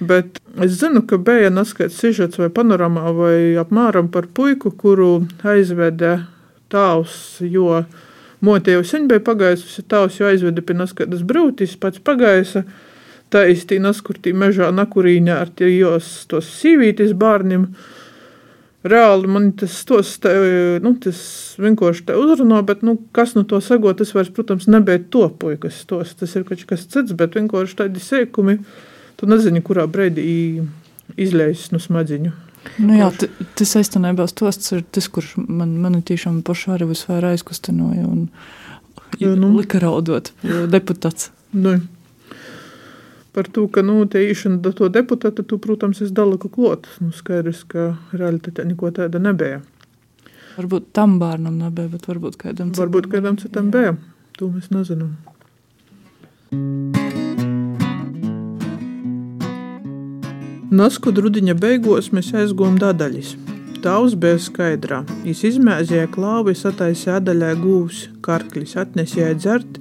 [0.00, 6.22] Bet es zinu, ka bija neskaidrs sižets vai panorāmā vai apmēram par puiku, kuru aizveda
[6.70, 7.82] tāvs, jo
[8.40, 12.64] Motie jau sen bija pagājusi, tavs jau aizveda pie naskaidas brūtis, pats pagaisa,
[13.32, 17.68] tā īstī naskurtī mežā nakurīņā ar tie jos tos sīvītis bārnim.
[18.80, 20.32] Reāli man tas, tos, te,
[20.80, 21.20] nu, tas
[21.60, 25.84] vienkārši te uzrunā, bet nu, kas no to sagot, tas vairs, protams, nebija to puikas
[25.84, 26.16] tos.
[26.16, 28.56] Tas ir kaut kas cits, bet vienkārši tādi sēkumi,
[29.20, 30.30] tu nezini, kurā brīdī
[31.20, 32.49] izleis no smadziņu.
[32.80, 33.08] Nu jā,
[33.56, 38.26] tas īstenībā stosts ir tas, kurš man, man tiešām pašu arī visvairāk aizkustinoja un
[39.20, 39.52] jā, nu.
[39.56, 41.30] lika raudot deputāts.
[41.56, 41.78] Nu.
[43.32, 46.98] Par to, ka nu, tie īšana do to deputāta, tu, protams, esi dalīku klotas.
[47.02, 49.62] Nu, skaidrs, ka realitātē neko tāda nebija.
[50.58, 52.82] Varbūt tam bērnam nebija, bet varbūt kādam citam.
[52.82, 53.94] Varbūt kādam citam bija.
[54.40, 55.14] To mēs nezinām.
[60.70, 63.32] Nasku rudiņa beigās mēs aizgājām dadaļas.
[63.82, 65.00] Tavs bija skaidrā.
[65.24, 69.80] Viņš izmēzīja klāvi, sataisīja adaļā gūvs, karklis atnesīja dzert,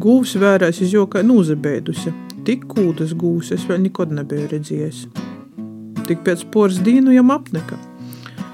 [0.00, 2.14] gūvs vērās izjokai nūzabēdusi.
[2.46, 5.02] Tik kūdas gūvs es vēl nekad nebiju redzējis.
[6.08, 7.76] Tik pēc poras dīnu jam apneka.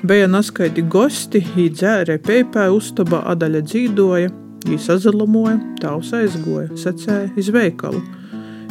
[0.02, 4.34] Bija naskaiti gosti, viņi dzērē peipē, uztabā adaļa dzīdoja,
[4.66, 8.02] viņi sazalamoja, tavs aizgoja, sacēja iz veikalu.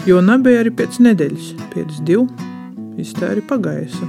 [0.04, 2.28] Jo nebija arī pēc nedēļas, pēc divu
[3.02, 4.08] iztēri pagaisa.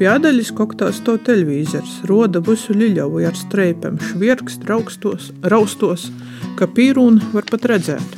[0.00, 6.06] Pie adaļas koktās to televīzors, roda visu liļavu ar streipēm, švirkst, raustos, raustos,
[6.56, 8.16] ka pīrūnu var pat redzēt.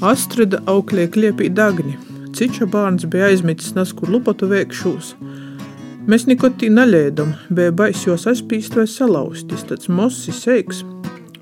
[0.00, 1.98] Astrida auklie kliepī dagni,
[2.36, 5.14] ciča bērns bija aizmitis naskur lupatu veikšūs.
[6.08, 10.84] Mēs neko tī neļēdam, bija bais jos aizpīst vai salauzt, tāds mossi seiks.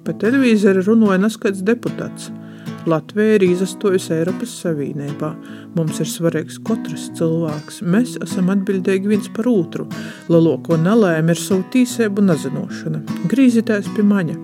[0.04, 2.32] Pa televīzori runāja naskats deputāts–
[2.86, 5.30] Latvija ir izastojusi Eiropas Savienībā.
[5.76, 7.80] Mums ir svarīgs katrs cilvēks.
[7.80, 9.86] Mēs esam atbildīgi viens par otru.
[10.28, 13.00] Lielāko nelēmu ir savu tīsību nezināšana.
[13.32, 14.36] Grīzitēs pie maņa.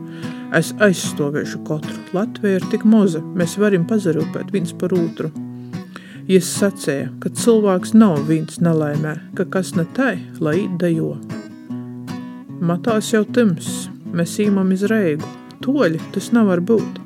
[0.57, 1.99] Es aizstāvēšu katru.
[2.17, 5.29] Latvija ir tik maza, mēs varam pazarūpēt viens par otru.
[6.31, 11.19] Jis sacīja, ka cilvēks nav viens nelaimē, ka kas ne tai, lai dejo.
[12.61, 15.29] Matās jau tims, mēs īmam iz reigu.
[15.61, 17.01] Toļi tas nevar būt.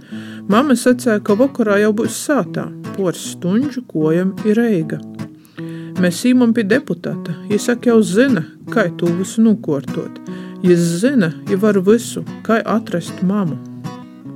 [0.45, 2.67] Mama sacīja, ka vakarā jau būs sātā,
[2.99, 4.99] poras stundu kojam ir eiga.
[6.05, 10.19] Mēs īmam pie deputāta, ja saka jau zina, kā to visu nokortot.
[10.61, 13.57] Ja zina, ja var visu, kā atrast mamu,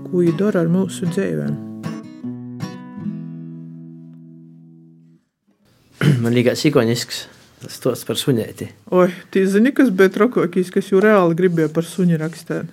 [0.07, 1.55] ko viņa dara ar mūsu dzīvēm.
[6.25, 7.27] Man liekas, ikonisks
[7.69, 8.73] stāsts par suņēti.
[8.97, 12.73] Oi, tī zini, kas bija trakākais, kas jau reāli gribēja par suņu rakstīt.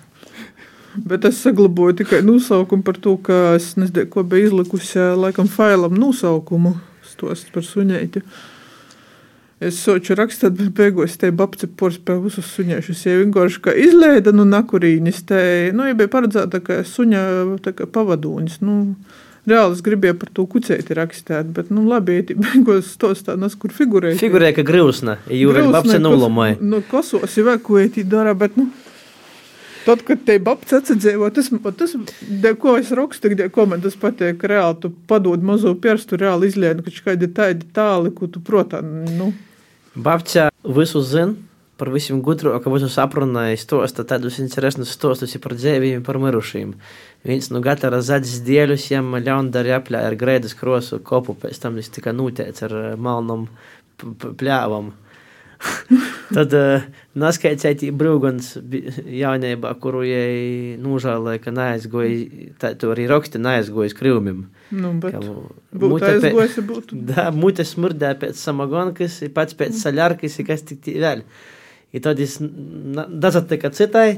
[1.03, 5.97] Bet es saglabāju tikai nosaukumu par to, ka es nezinu, ko bija izlikusi laikam failam
[5.99, 6.75] nosaukumu
[7.15, 8.23] stos par suņēti.
[9.65, 13.05] Es soču rakstīt, bet beigās te babce porspēja visus suņēšus.
[13.07, 15.43] Ja vienkārši kā izlēda no nu, nakurīņas, te,
[15.75, 17.21] nu, ja bija paredzēta, ka suņa
[17.63, 18.75] tā kā pavadūņas, nu,
[19.47, 23.55] reāli es gribēju par to kucēti rakstīt, bet, nu, labi, ja beigās tos tā nas,
[23.55, 24.19] kur figurēja.
[24.19, 26.57] Figurēja, ka grūsna, jūra babce nulumai.
[26.59, 28.67] Nu, kosos, ja vai ko ētī dara, bet, nu,
[29.85, 31.91] Tad, kad te babts atsadzīvo, tas, tas
[32.25, 36.49] de, ko es rakstu, de, ko man tas patīk, reāli tu padod mazo pirstu, reāli
[36.49, 39.29] izlienu, ka kādi tādi tāli, ko tu protā, nu.
[39.95, 41.35] Babcā visu zin,
[41.77, 46.73] par visiem gudro, ka visu aprunāja stosta tādus interesantus stostus par dzīvīm, par mirušīm.
[47.25, 51.93] Viens no gatava zaļas dieļus, jam ļaundari apļā ar grēdas krosu kopu, pēc tam viņš
[51.99, 53.47] tika nūtēts ar malnom
[54.01, 54.95] pļāvam.
[56.35, 56.85] Tad uh,
[57.19, 64.45] neskaidrēji brūgons jaunībā, kuru jai nožēloja, ka neaizgoja, tā tu arī raksti neaizgoja krīvumim.
[64.75, 65.17] Nu, bet
[65.71, 66.99] būtu aizgojis, būtu.
[67.11, 71.23] Da, mute smurdē pēc samagonkas, pats pēc saļarkas, kas tik tī vēl.
[71.95, 74.09] I tad jis dazatika citai,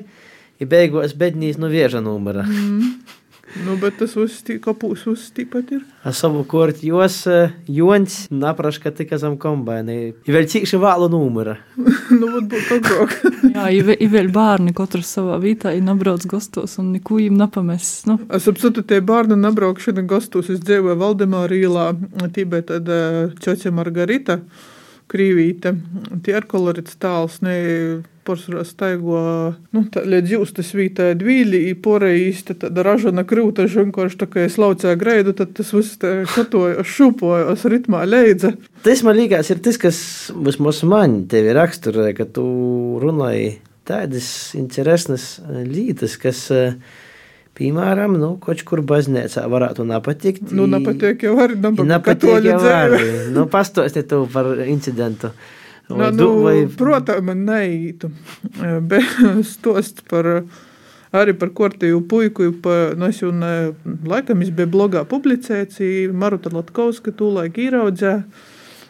[0.57, 2.47] i beigos bednīs no vieža numura.
[2.47, 2.91] Mm.
[3.63, 5.83] Nu, bet tas uzstī, kapūs uzstīpat ir.
[6.03, 7.21] A savu kort jos
[7.71, 9.97] jons napraška tika zam kombaini.
[10.27, 11.55] I vēl cīkši vālu numura.
[12.19, 13.15] nu, varbūt agrāk.
[13.55, 17.91] Jā, i vēl bārni katrs savā vītā, i nabrauc gastos un neko jim napames.
[18.09, 18.19] Nu.
[18.35, 21.87] Es apsatu, tie bārni nabraukšana gastos, es dzīvoju Valdemāra īlā,
[22.35, 22.91] tībē tad
[23.43, 24.41] čoķa Margarita.
[25.07, 25.71] Krīvīte.
[26.25, 27.53] Tie ir kolorīts tāls, ne
[28.27, 29.21] porcelāna staigo,
[29.75, 34.59] nu, tā līdz jūstas vītā dvīļi, porējīs, tad tāda ražana krūta, vienkārši tā kā es
[34.61, 35.97] laucēju greidu, tad tas viss
[36.35, 38.53] šutoja, šūpojos ritmā leidza.
[38.85, 39.99] Tas man liekas, ir tas, kas
[40.35, 42.45] vismaz man tevi raksturē, ka tu
[43.03, 46.73] runāji tādas interesantas lietas, kas uh,
[47.57, 50.51] Piemēram, nu, kaut kur baznīcā varētu nepatikt.
[50.53, 51.55] Nu, nepatīk jau arī.
[51.57, 52.99] Nepatīk jau arī.
[53.33, 55.31] Nu, pastāsti tu par incidentu.
[55.87, 56.55] Vai nu, vai...
[56.77, 58.09] Protams, man neītu.
[58.91, 60.27] Bet stosts par
[61.15, 62.51] arī par kortīvu puiku.
[62.63, 63.71] Pa, nu, es jau ne,
[64.07, 65.81] laikam es biju blogā publicēts,
[66.13, 68.13] Maruta Latkovska tūlaik īraudzē.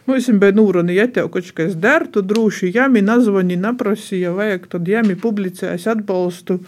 [0.08, 4.70] Nu, es biju nūruni, ja tev kaut kas der, tu droši jami nazvani, naprasīja, vajag,
[4.72, 6.62] tad jami publicēs atbalstu.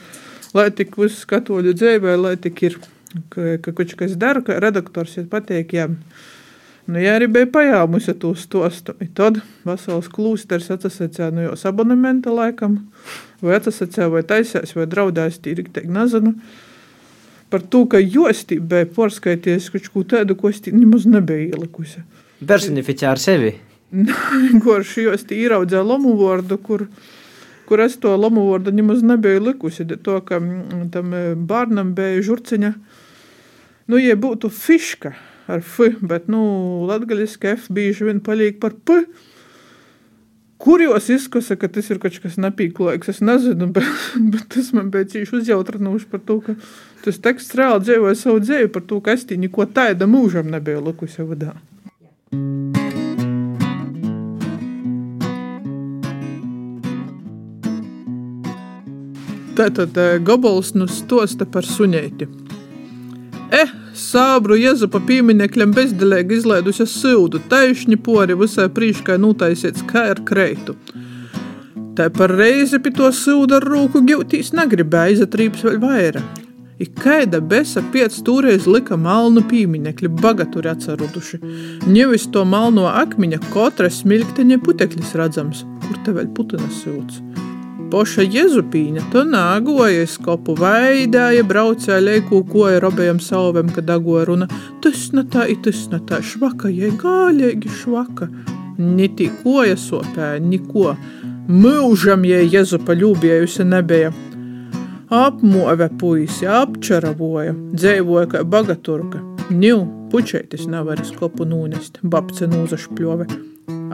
[0.54, 2.76] Lai tik viss katoļu dzīvē, lai tik ir,
[3.30, 5.86] ka, ka kaut kas dara, ka redaktors ir pateik, jā.
[6.90, 12.81] Nu, ja arī bija pajāmusi to stostu, tad vesels klūsters atsasacīja no jos abonementa laikam,
[13.44, 16.35] vai atsasacīja, vai taisās, vai draudās, tīri, teik, nezinu,
[17.53, 22.03] par to, ka jostī bija porskaities kaut ko tādu, ko es nemaz nebija ielikusi.
[22.42, 23.55] Personificē ar sevi?
[24.64, 26.88] Kurš jostī īraudzē lomu vārdu, kur
[27.70, 32.18] kur es to lamu vārdu nemaz nebiju likusi, to, ka mm, tam e, bērnam bija
[32.26, 32.70] žurciņa,
[33.87, 35.12] nu, ja būtu fiška
[35.50, 36.40] ar F, bet, nu,
[36.90, 39.02] latgaļiski F bieži vien paliek par P,
[40.60, 43.08] Kur jūs izskata, ka tas ir kaut kas nepīklīgs?
[43.08, 43.86] Es nezinu, bet,
[44.34, 46.56] bet tas man bija cīši uzjautrinoši par to, ka
[47.06, 50.84] tas teksts reāli dzīvoja savu dzīvi, par to, ka es tī neko tāda mūžam nebiju
[50.90, 51.56] likusi vadā.
[59.56, 62.28] Tātad eh, Gobals nu stosta par suņeiti.
[63.56, 70.76] Eh, sābru Jezupa pieminekļam bezdelīgi izlaidusi sildu, taišņi pori visai prīškai nutaisiets kā ar kreitu.
[71.98, 76.46] Tā par reizi pie to sildu ar rūku giltīs negribēja izatrīps vēl vairāk.
[76.80, 81.42] Ik kāda besa piec stūreiz lika malnu pīminekļu, bagaturi atsaruduši.
[81.84, 87.20] Ņevis to malno akmiņa, katra smilkteņa putekļis redzams, kur te vēl putinas silds.
[87.90, 94.46] Poša Jezupīņa to nāgoja skopu vaidāja, braucēja leiku, koja robējam salvem, kad dagoja runa.
[94.85, 98.29] Tas ne tā, tas ne tā, švaka, jai gāļēgi švaka.
[98.79, 100.94] Nitī koja sopēja, niko.
[101.50, 104.14] Mūžam jai Jezupa ļūbējusi nebija.
[105.11, 109.24] Apmove puisi, apčaravoja, dzēvoja kā bagaturka.
[109.50, 109.83] Niu,
[110.14, 113.26] pučētis nevar skopu nūnest, babce nūzašpļove.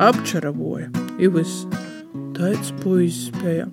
[0.05, 1.86] Apčaravoja, i viss.
[2.37, 3.65] Tāds puisis spēja.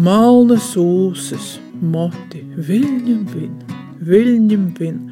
[0.00, 3.52] Malnas ūsas, moti, viļņam vin,
[4.08, 5.02] viļņam vin.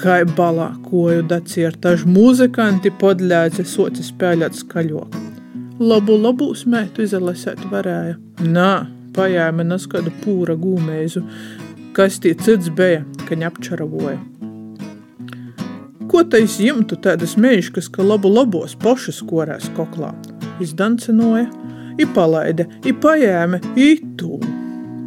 [0.00, 5.18] Kai balā koju daciertaž muzikanti podļēci soci spēļēt skaļok.
[5.80, 8.16] Labu, labu smētu izalasēt varēja.
[8.48, 8.72] Nā,
[9.16, 11.20] pajēma naskadu pūra gūmēzu,
[11.96, 14.16] kas tie cits bija, ka ņapčaravoja.
[16.08, 20.14] Ko tais jimtu tādas meiškas, ka labu labos pošas korēs koklā?
[20.64, 21.50] Izdancinoja,
[21.98, 24.38] i palaide, i paēme, i tū,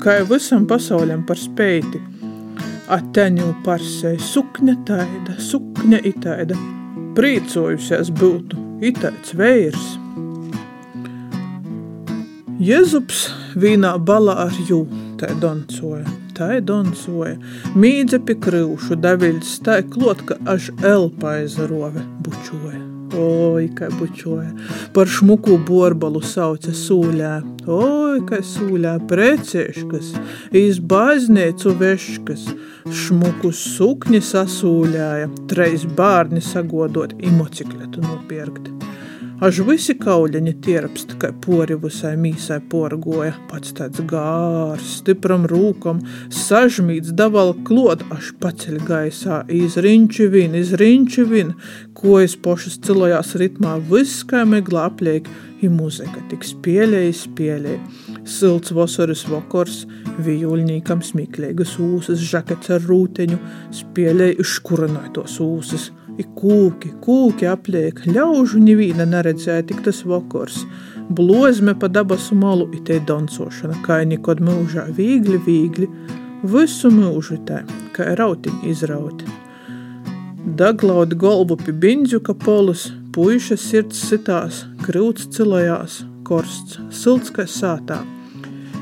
[0.04, 2.02] kā visam pasauļam par spēti.
[2.89, 6.58] Ateņu parsei, sukņa taida, sukņa itaida,
[7.17, 9.91] prīcojusies būtu itāds veirs.
[12.60, 14.82] Jezups vīnā balā ar jū,
[15.21, 16.04] tai doncoja,
[16.36, 17.38] tai doncoja,
[17.78, 22.88] mīdze pie kryušu, daviļs, tai klot, ka až elpa aizarove bučoja.
[23.17, 24.51] Oi, kā bučoja.
[24.93, 27.31] Par šmuku borbalu sauca sūļā.
[27.73, 30.11] Oi, kā sūļā precēškas,
[30.53, 32.45] iz baznīcu veškas.
[32.89, 38.69] Šmuku sukņi sasūļāja, treis bārni sagodot, i mocikletu nopirkt.
[39.39, 47.13] Až visi kauļiņi tierpst, kā pori visai mīsai porgoja, pats tāds gārs, stipram rūkam, sažmīts
[47.15, 51.54] davala klot, až paceļ gaisā, izrinči vin, izrinči vin,
[51.95, 55.30] kojas pošas cilojās ritmā, viss kā meglā apliek,
[55.63, 57.80] i muzika tik spēlēja, spēlēja.
[58.28, 59.86] Silts vasaras vakars,
[60.28, 63.39] vijuļnīkam smīklīgas ūsas, žakets ar rūteņu,
[63.80, 70.65] spēlēja izškurinātos ūsas, I kūki, kūki apliek, ļaužu nevīna neredzēja tik tas vakars.
[71.15, 75.87] Blozme pa dabasu malu itei dancošana, kā nikod mūžā, vīgli, vīgli,
[76.43, 77.62] visu mūžu te,
[77.96, 79.29] kā rautiņi izrauti.
[80.60, 88.02] Daglaudi golbu pi biņģu kapolus, puiša sirds sitās, krūts cilojās, korsts, silts kā sātā.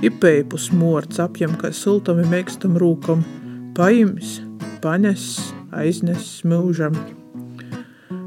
[0.02, 3.22] I peipus morts apjem kā siltami meikstam rūkam,
[3.78, 4.40] paims,
[4.82, 5.30] panes,
[5.74, 6.98] aiznes mūžam.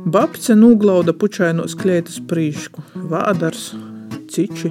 [0.05, 3.75] Babce nuglauda pučainos klētas prīšku, vādars,
[4.33, 4.71] ciči.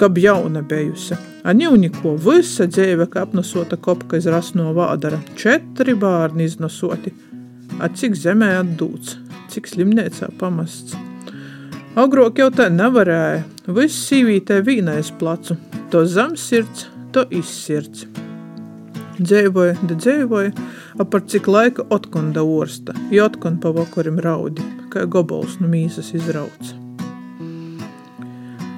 [0.00, 1.18] kab jauna bijusi.
[1.44, 7.12] Aņūniko visa dzīve, kā apnosota kopka iz rasno vādara, četri bārni iznosoti.
[7.78, 9.18] A cik zemē atdūts,
[9.52, 10.96] cik slimnīcā pamests.
[11.94, 13.44] Agrāk jau tā nevarēja.
[13.68, 15.60] Viss sīvītē vīnais placu,
[15.92, 18.08] to zemsirds, to izsirds.
[19.14, 20.50] Dzēvoja, da dzēvoja,
[20.98, 26.10] a par cik laika otkonda orsta, jo otkon pa vakarim raudi, kā gobols no mīsas
[26.18, 26.74] izrauc.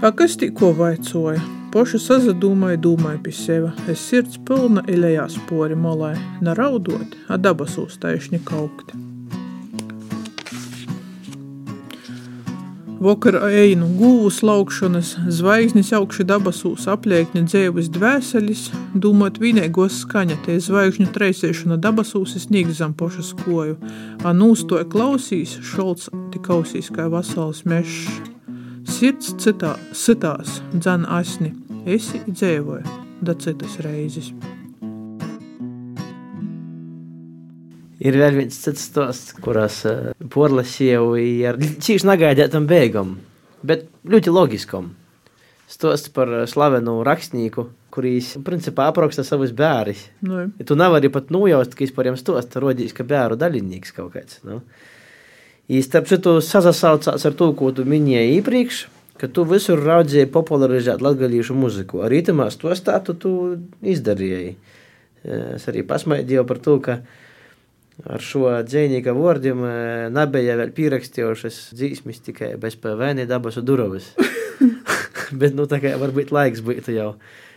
[0.05, 1.41] A kas tikko vaicoja?
[1.73, 3.73] Poša sazadūmāja, dūmāja pie sevi.
[3.91, 6.15] Es sirds pilna ilējās pori molai,
[6.45, 9.06] naraudot, a dabas uztaišņi kaukti.
[12.97, 18.63] Vakara einu gūvus laukšanas, zvaigznes augši dabasūs apliekņa dzēvis dvēselis,
[18.97, 23.77] dūmot vienīgos skaņa, tie zvaigžņu treisēšana dabasūs sniegt zem pošas koju,
[24.25, 28.09] a nūstoja klausīs, šolts tik ausīs kā vasals mešs.
[28.89, 31.53] Sirds citā, sitās, dzan asni,
[31.85, 32.87] esi dzēvoja,
[33.21, 34.33] da citas reizes.
[38.05, 41.15] Ir vēl viens cits stāsts, kurās uh, porlasīju
[41.49, 43.17] ar cīņš negaidētam beigam,
[43.65, 44.91] bet ļoti logiskam.
[45.71, 50.05] Stosts par uh, slavenu rakstnieku, kurīs principā apraksta savus bērnus.
[50.27, 54.13] Nu, ja tu nevari pat nojaust, ka par viņiem stosta rodīs, ka bērnu dalībnieks kaut
[54.19, 54.43] kāds.
[54.45, 54.61] Nu.
[55.73, 58.85] I starp citu sasaucās ar to, ko tu minēji iepriekš,
[59.17, 62.05] ka tu visur raudzēji popularizēt latgalīšu muziku.
[62.05, 63.33] Arī tamā stostā tu, tu
[63.81, 64.53] izdarīji.
[65.57, 67.01] Es arī pasmaidīju par to, ka
[68.05, 69.63] ar šo dzīsnieku vārdiem
[70.13, 74.13] nebija vēl pierakstījušas dzīsmis tikai bez PVN dabas durvis.
[75.41, 77.11] Bet, nu, tā kā varbūt laiks būtu jau.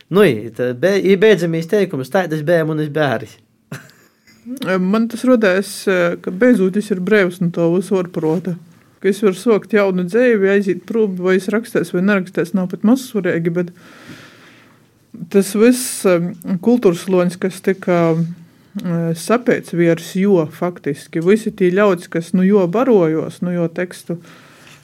[0.09, 3.35] Nu, ir beidzamīs teikums, tādas bija manas bērns.
[4.91, 5.73] Man tas rodās,
[6.23, 8.55] ka beidzot es ir brīvs no to visu prota.
[8.99, 12.83] Ka es varu sokt jaunu dzīvi, aiziet prom, vai es rakstēs vai nerakstēs, nav pat
[12.87, 13.69] mazsvarīgi, bet
[15.31, 16.03] tas viss
[16.65, 17.99] kultūras loņas, kas tika
[19.15, 21.23] sapēc virs jo faktiski.
[21.25, 24.19] Visi tie ļaudis, kas nu jo barojos, nu jo tekstu.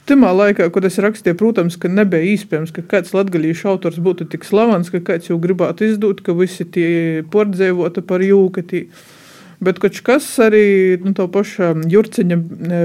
[0.06, 4.44] Timā laikā, kad es rakstīju, protams, ka nebija iespējams, ka kāds latgalīšu autors būtu tik
[4.46, 8.86] slavens, ka kāds jau gribētu izdot, ka visi tie pordzēvota par jūkatī.
[9.58, 12.38] Bet kas arī nu, to pašu jurciņa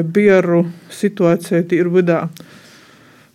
[0.08, 2.24] bieru situācija ir vidā.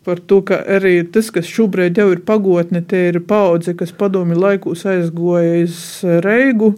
[0.06, 4.38] Par to, ka arī tas, kas šobrīd jau ir pagotne, tie ir paudze, kas padomi
[4.38, 5.78] laikus aizgoja iz
[6.22, 6.76] Reigu,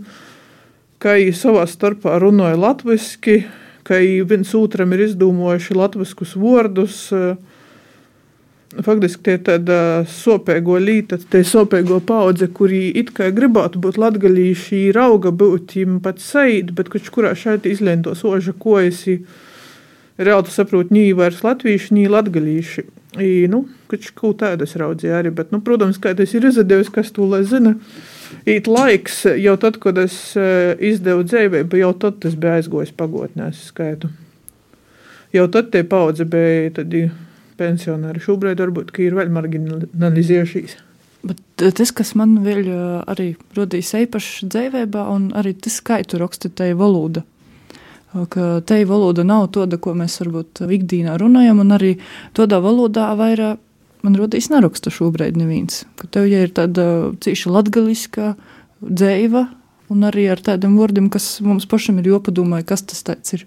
[1.03, 3.39] ka viņi savā starpā runāja latviešu,
[3.87, 7.07] ka viens otram ir izdomājuši latviskus vārdus.
[8.85, 9.79] Faktiski tie ir tāda
[10.13, 16.03] sopēgo līta, tie sopēgo paudze, kuri it kā gribētu būt latgalīši, ir auga būt viņam
[16.05, 19.07] pat saīt, bet kurš kurā šeit izlēma to soža kojas,
[20.21, 22.85] reāli saprot, nī vairs latvieši, nī latgalīši.
[23.17, 27.25] I, nu, kaut tādas raudzēja arī, bet, nu, protams, kā tas ir izdevies, kas to
[27.25, 27.73] lai zina.
[27.73, 28.18] Uh,
[28.49, 33.51] Īt laiks, jau tad, kad es eh, izdevu dzīvību, jau tad tas bija aizgojis pagotnē,
[33.53, 34.11] es skaitu.
[35.35, 37.07] Jau tad tie paudze bija tādi
[37.61, 38.23] pensionāri.
[38.25, 40.77] Šobrīd varbūt ir vēl marginalizējušies.
[41.29, 46.01] Bet eh, tas, kas man vēl eh, arī rodīs īpaši dzīvībā, un arī tas, kā
[46.05, 47.25] tu raksti tai valoda.
[48.09, 51.91] Ka te valoda nav tāda, ko mēs varbūt ikdienā runājam, un arī
[52.37, 53.61] tādā valodā vairāk
[54.07, 55.85] man rodīs neraksta šobrīd neviens.
[55.99, 56.85] Ka tev ja ir tāda
[57.25, 58.35] cīša latgaliska
[58.83, 59.47] dzēva,
[59.93, 63.47] un arī ar tādiem vārdiem, kas mums pašam ir jopadomāja, kas tas tāds ir.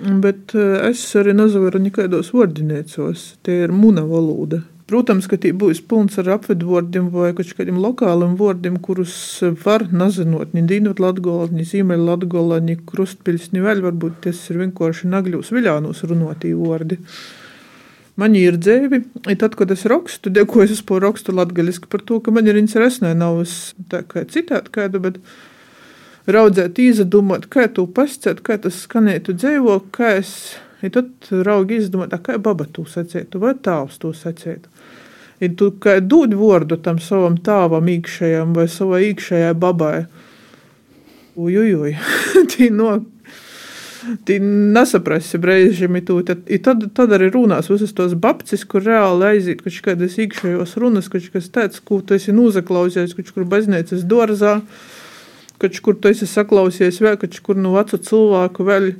[0.00, 4.62] Bet eh, es arī nezvaru nekādos vārdinēcos, tie ir muna valoda.
[4.90, 9.12] Protams, ka tie būs pilns ar apvidvārdiem vai kādiem lokāliem vārdiem, kurus
[9.62, 14.64] var nezinot, ni dīnot latgola, ni zīmeļa latgola, ni krustpiļs, ni vēl varbūt tas ir
[14.64, 16.98] vienkārši nagļūs viļānos runotī vārdi.
[16.98, 17.39] Uh,
[18.20, 22.34] Man ir un tad, kad es rakstu, dekoju es par rakstu latgaļiski par to, ka
[22.34, 23.38] man ir interesē, nav
[23.88, 25.20] tā kā citādi kādu, bet
[26.28, 30.34] raudzēt, izdomāt, kā tu pasciet, kā tas skanētu dzēvo, kā es,
[30.84, 34.68] un tad raugi izdomāt, kā baba tu sacētu, vai tāvs tu sacētu.
[35.40, 39.94] Un tu kā dod vārdu tam savam tāvam īkšējam vai savai īkšējai babai.
[41.40, 41.96] Ujujuj,
[42.52, 42.98] tī no
[44.28, 49.76] Tī nesaprasti reizēm, tad, tad, tad arī runās visas tos babcis, kur reāli aiziet kaut
[49.84, 54.60] kādas iekšējos runas, kaut kas tāds, ko tu esi nozaklausies, kaut kur baznīcas dārzā,
[55.60, 58.92] kaut kur tu esi saklausies vēl, kaut kur no vecu cilvēku vēl.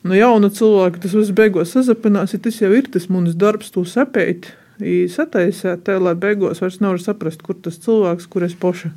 [0.00, 3.84] No jauna cilvēka tas viss beigās sazapinās, ja tas jau ir tas mans darbs, to
[3.84, 4.48] sapēt,
[4.80, 8.94] sataisēt, tā, lai beigās vairs nevar saprast, kur tas cilvēks, kur es poša.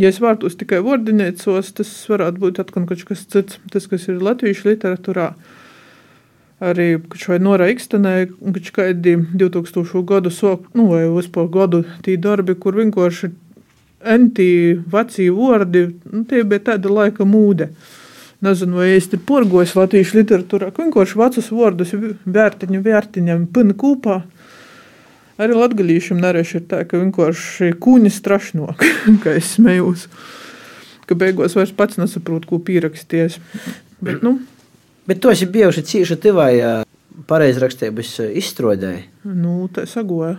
[0.00, 4.22] Ja es vārtos tikai vārdinēcos, tas varētu būt atkal kaut kas cits, tas, kas ir
[4.24, 5.34] latviešu literatūrā.
[6.60, 7.00] arī
[7.40, 13.30] Nora Ikstenē, kad kādi 2000 gadu sok, nu, vai vispār gadu tī darbi, kur vienkārši
[14.04, 17.70] enti veci vārdi, nu, tie bija tāda laika mūde.
[18.40, 21.92] Nezinu, vai es te porgojos latviešu literatūrā, vienkārši vecus vārdus
[22.24, 24.22] vērtiņu vērtiņam pina kūpā.
[25.40, 28.84] Arī latgalīšiem nereši ir tā, ka vienkārši kūņi strašnok,
[29.24, 30.06] kā es smējos.
[31.08, 33.40] Ka beigās vairs pats nesaprot, ko pieraksties.
[34.04, 34.38] Bet, nu,
[35.10, 36.52] Bet tu esi bijuši cīši tivai
[37.26, 39.08] pareizrakstības izstrādēji.
[39.26, 40.36] nu, tā sagoja.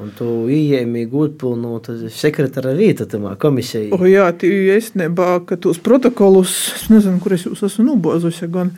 [0.00, 3.96] Un tu ieejami gūtpilnu sekretāra vīta tamā komisijā.
[3.96, 8.74] O, jā, tī īstenībā, ka tos protokolus, es nezinu, kur es jūs esmu nobāzusi, gan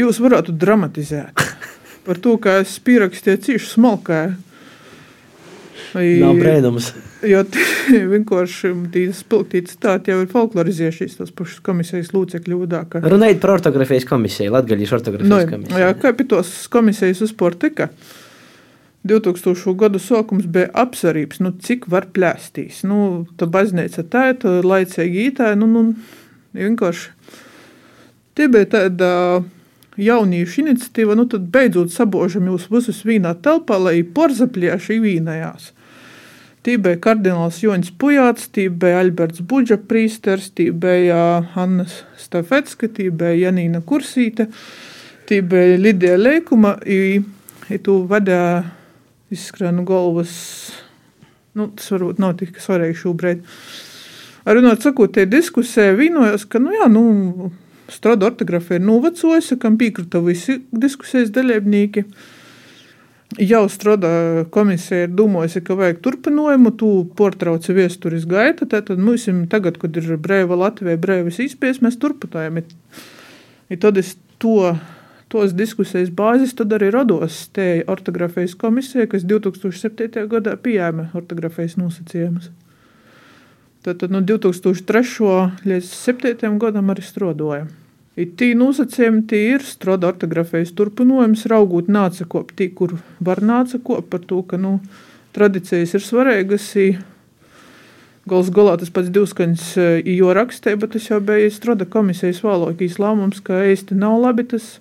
[0.00, 1.44] jūs varētu dramatizēt.
[2.06, 4.22] Par to, ka es pierakstīju cīši smalkā.
[5.94, 6.92] Nav brēnums.
[7.26, 7.40] Jo
[8.14, 12.84] vienkārši tīs spilgtītas citāti jau ir folklorizējušies tos pašus komisijas lūcekļu vārdā.
[12.92, 15.78] ka- Runājot par ortogrāfijas komisiju, Latvijas ortogrāfijas Nu, komisiju.
[15.82, 17.88] jā, kā pie tos komisijas vispār tika?
[19.08, 19.74] 2000.
[19.80, 22.82] gadu sākums bija apsarības, nu, cik var plēstīs.
[22.84, 25.84] Nu, tā baznīca tā, tā laicīgi ītā, nu, nu,
[26.54, 27.08] vienkārši.
[28.36, 29.08] Tie bija tāda
[30.00, 35.72] jauniešu iniciatīva, nu, tad beidzot sabožam jūs visus vīnā telpā, lai porzaplieši vīnajās.
[36.60, 41.16] Tī bija kardināls Joņs Pujāts, tī bija Alberts Budža prīsters, tī bija
[41.56, 41.86] Anna
[42.20, 44.50] Stafetska, tī bija Janīna Kursīte,
[45.28, 47.22] tī bija Lidija Leikuma, i,
[47.72, 48.42] i tu vadā
[49.32, 50.34] izskrēnu galvas,
[51.56, 53.40] nu, tas varbūt nav tik svarīgi šobrīd.
[54.50, 57.48] Runāt sakot, tie diskusē vīnojas, ka, nu jā, nu,
[57.88, 62.04] strāda ortografija ir novecojusi, kam piekrita visi diskusijas dalībnieki.
[63.38, 69.78] Jau strādā komisija ir domājusi, ka vajag turpinājumu, tu portrauci viesturis gaita, tad mums tagad,
[69.78, 72.58] kad ir brēva Latvija, brēvis izpējas, mēs turpinājam.
[73.70, 74.74] I tad es to,
[75.30, 80.26] tos diskusijas bāzes tad arī rados te ortografijas komisija, kas 2007.
[80.26, 82.50] gadā pieņēma ortografijas nosacījumus.
[83.86, 85.06] Tad, tad no 2003.
[85.70, 86.58] līdz 2007.
[86.58, 87.06] gadam arī
[88.16, 88.36] strādāja.
[88.36, 94.10] Tī nosacījumi tī ir strādā ortografijas turpinājums, raugot nāca kop tī, kur var nāca kop
[94.10, 94.80] par to, ka nu,
[95.34, 96.76] tradīcijas ir svarīgas.
[96.76, 96.98] i
[98.28, 102.98] Gals galā tas pats divskaņas i jo rakstē, bet tas jau bija strādā komisijas vālokīs
[102.98, 104.80] lēmums, ka īsti nav labi tas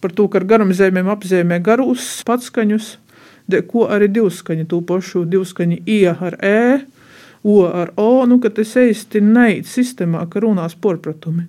[0.00, 2.98] par to, ka ar garumzīmēm apzīmē garus patskaņus,
[3.48, 6.86] de, ko arī divskaņi, to pašu divskaņi I ar E,
[7.42, 11.48] O ar O, nu, ka tas īsti neiet sistēmā, ka runās porpratumi.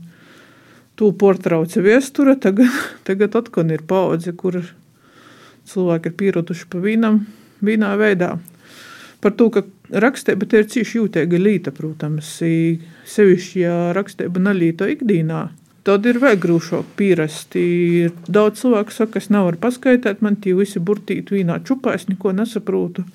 [0.95, 2.69] Tu portrauci viestura, tagad,
[3.07, 4.59] tagad atkal ir paudze, kur
[5.69, 7.23] cilvēki ir pieraduši pa vīnam,
[7.63, 8.35] vīnā veidā.
[9.23, 9.63] Par to, ka
[10.03, 12.35] rakstība ir cīši jūtīga līta, protams,
[13.07, 15.45] sevišķi, ja rakstība nalīta ikdīnā,
[15.87, 17.55] tad ir vēl grūšāk pierast.
[17.59, 22.35] Ir daudz cilvēku saka, es nevaru paskaidrot, man tie visi burtīti vīnā čupā, es neko
[22.35, 23.05] nesaprotu.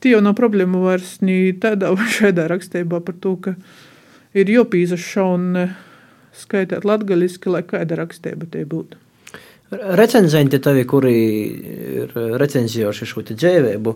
[0.00, 1.16] Tie jau nav problēma vairs
[1.62, 3.56] tādā vai šādā rakstībā par to, ka
[4.36, 5.46] ir jopīzaša un
[6.40, 8.98] skaitāt latgaliski, lai kāda rakstība te būtu.
[9.98, 11.16] Recenzenti tavi, kuri
[12.02, 13.94] ir recenzijoši šo te dzēvēbu,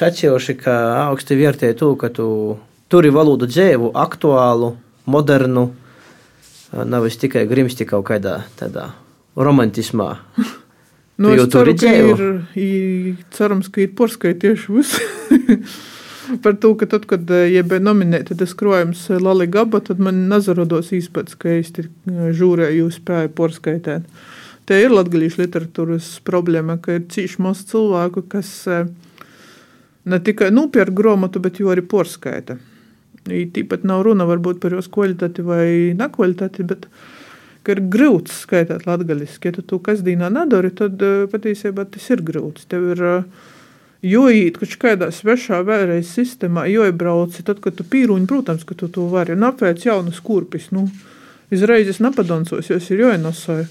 [0.00, 0.74] sacījuši, ka
[1.04, 2.26] augsti vērtē to, ka tu
[2.90, 4.74] turi valodu dzēvu, aktuālu,
[5.06, 5.68] modernu,
[6.90, 8.90] nevis tikai grimsti kaut kādā tādā
[9.36, 10.12] romantismā.
[11.14, 12.22] Nu, Tu jau tur ir,
[12.58, 15.04] i, cerams, ka ir porskaitieši visi.
[16.42, 20.00] Par to, ka tad, kad eh, ja bija nominēta tas krojums eh, Lali Gaba, tad
[20.02, 24.06] man nezarodos īspats, ka es tur žūrēju spēju porskaitēt.
[24.64, 28.86] Te ir latgalīšu literatūras problēma, ka ir cīši maz cilvēku, kas eh,
[30.08, 32.56] ne tikai nopērk grāmatu, bet jau arī porskaita.
[33.28, 35.66] I Tīpat nav runa varbūt par jos kvalitāti vai
[35.96, 36.88] nekvalitāti, bet
[37.64, 39.40] ka ir grūts skaitīt latviešu.
[39.44, 42.64] Ja tu to kasdienā nedari, tad eh, patiesībā tas ir grūts.
[42.72, 43.04] Tev ir
[44.04, 47.40] eh, jāiet kaut kādā svešā vēlreiz sistēmā, jāiebrauc.
[47.42, 49.34] Tad, kad tu pīrūņi, protams, ka tu to vari.
[49.34, 50.70] Un apvērt jaunas kurpes.
[50.74, 50.86] Nu,
[51.54, 53.68] izreiz es nepadansos, jo es ir jāienosāju.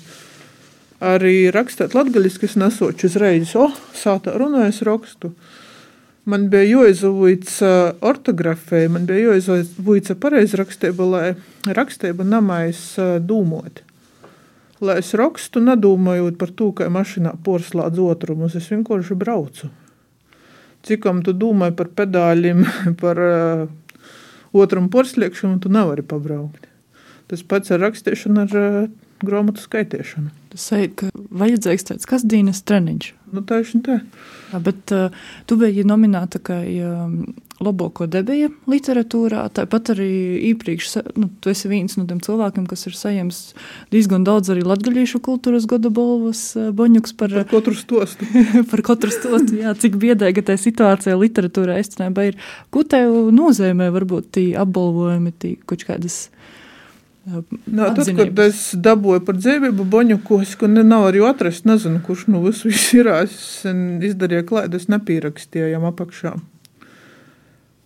[1.03, 5.33] Arī rakstīt latviešu, kas nesoču uzreiz, o, oh, sātā runājas rakstu.
[6.23, 7.57] Man bija jāizvīts
[7.99, 11.25] ortogrāfija, man bija jāizvīts pareizrakstība, lai
[11.67, 13.83] rakstība namais dūmot.
[14.83, 19.67] Lai es rakstu, nedomājot par to, ka mašīnā porslādz otrumus, es vienkārši braucu.
[20.83, 22.65] Cikam tu domāji par pedāļiem,
[23.01, 23.65] par uh,
[24.55, 26.67] otram porslēgšanu, tu nevari pabraukt.
[27.31, 28.91] Tas pats ar rakstīšanu, ar uh,
[29.23, 30.31] grāmatu skaitīšanu.
[30.53, 33.13] Tas ir, ka vajadzīgs tāds kasdienas treniņš.
[33.33, 33.97] Nu, tieši tā.
[34.51, 37.15] Jā, bet uh, tu biji nominēta kā um,
[37.63, 39.45] labāko debija literatūrā.
[39.57, 40.09] Tāpat arī
[40.51, 40.89] iepriekš,
[41.19, 43.41] nu, tu esi viens no tiem cilvēkiem, kas ir saņēmis
[43.93, 48.27] diezgan daudz arī latgaļiešu kultūras gada balvas uh, boņuks par, par katru stostu.
[48.71, 52.39] par katru stostu, jā, cik biedēga tā situācija literatūrā īstenībā ir.
[52.73, 56.25] Ko tev nozīmē varbūt tī apbalvojumi, tī kaut kādas
[57.23, 62.41] Nā, tad, kad es dabūju par dzīvību boņukos, ne, nav arī atrast, nezinu, kurš nu
[62.43, 63.07] visu ir.
[63.21, 66.35] Es izdarīju klaidu, es nepīrakstīju jām apakšā.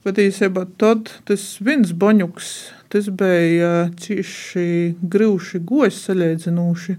[0.08, 2.52] Bet īstenībā tad tas viens boņuks,
[2.94, 4.68] tas bija cīši
[5.04, 6.96] grūši gojas salīdzinoši.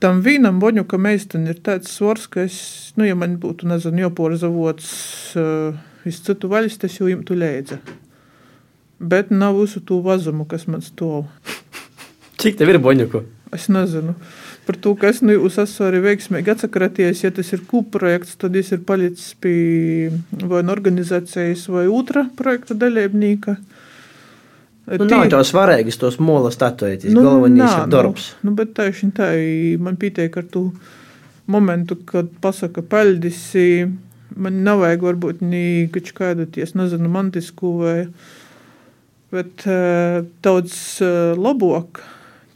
[0.00, 2.56] Tam vienam boņukam meistam ir tāds svars, ka es,
[2.96, 4.88] nu, ja man būtu, nezinu, joporzavots
[5.40, 5.76] uh,
[6.08, 7.80] iz citu vaļas, tas jau imtu lēdza
[8.98, 11.26] bet nav visu to vazumu, kas man stāv.
[12.40, 13.22] Cik tev ir boņuku?
[13.54, 14.16] Es nezinu.
[14.66, 18.72] Par to, ka es nu, esmu arī veiksmīgi atsakraties, ja tas ir kūprojekts, tad es
[18.74, 20.10] ir palicis pie
[20.42, 23.56] vai nu organizācijas vai otra projekta dalībnieka.
[24.86, 25.10] Nu, Tī...
[25.10, 28.32] Nav jau svarīgi tos mola statuēties, nu, galvenais ir darbs.
[28.40, 29.30] Nu, nu, bet tieši tā,
[29.82, 30.68] man pietiek ar to
[31.50, 33.68] momentu, kad pasaka paļdisi,
[34.38, 38.00] man nav vajag varbūt nī kādu ties, nezinu, mantisku vai
[39.34, 41.98] Bet uh, daudz uh, labāk,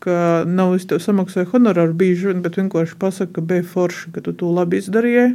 [0.00, 4.24] ka nav es tev samaksāju honorāru bieži vien, bet vienkārši pasaka, ka bija forši, ka
[4.24, 5.34] tu to labi izdarīji.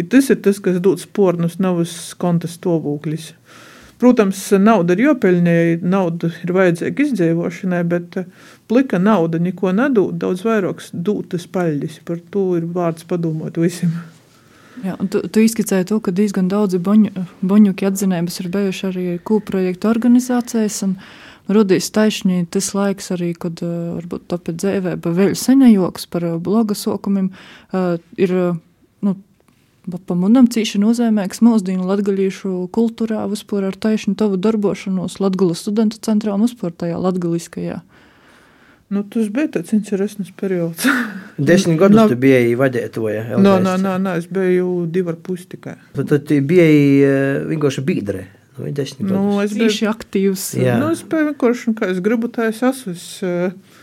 [0.00, 1.82] I tas ir tas, kas dod spornus, nav
[2.20, 3.32] konta stāvoklis.
[4.02, 8.16] Protams, nauda ir jopelnē, nauda ir vajadzīga izdzīvošanai, bet
[8.66, 12.00] plika nauda neko nedod, daudz vairāk dūtas paļģis.
[12.08, 13.92] Par to ir vārds padomāt visiem.
[14.82, 17.12] Jā, tu, tu izskicēji to, ka diezgan daudzi boņu,
[17.46, 20.80] boņuki atzinības ir bijuši arī kūprojektu organizācijas.
[21.52, 26.38] Radīs taisnīgi tas laiks, arī, kad uh, varbūt tāpēc dzīvē, bet vēl senējoks par uh,
[26.42, 28.36] bloga sokumiem uh, ir.
[29.02, 29.16] Nu,
[30.06, 36.44] Pamanām, cīši nozīmīgs mūsdienu latgalīšu kultūrā, vispār ar taisnu tavu darbošanos Latgulas studentu centrā un
[36.46, 37.80] vispār tajā latgaliskajā.
[38.92, 40.86] Nu, tas bija tāds interesants periods.
[41.50, 43.40] Desmit gadus no, tu biji vadītāja.
[43.42, 45.74] Nē, nē, nē, es biju divi ar pusi tikai.
[45.96, 47.10] Tad, tad tu biji
[47.50, 48.26] vienkārši biedre.
[48.58, 50.46] Nu, nu, es biju ļoti aktīvs.
[50.60, 52.92] Jā, nu, es vienkārši, kā es gribu, tā es esmu.
[52.92, 53.80] Es, uh,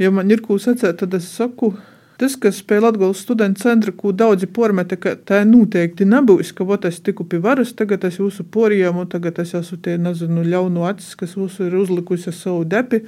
[0.00, 1.74] ja man ir ko sacīt, tad es saku.
[2.18, 6.88] Tas, kas pie Latvijas studentu centra, ko daudzi pormeta, ka tā noteikti nebūs, ka vot
[6.88, 10.88] es tiku pie varas, tagad es jūsu porījām, un tagad es esmu tie, nezinu, ļaunu
[10.88, 13.04] acis, kas jūs ir uzlikusi savu depi.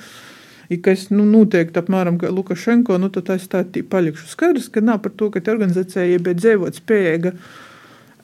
[0.71, 4.29] Ja kas nu, noteikti apmēram kā Lukašenko, nu, tad es tā palikšu.
[4.31, 7.35] Skaidrs, ka nav par to, ka organizācija ir dzīvot spējīga.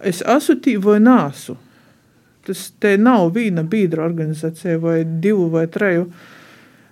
[0.06, 1.56] Es esmu tī vai nāsu.
[2.46, 6.06] Tas te nav viena biedra organizācija vai divu vai treju.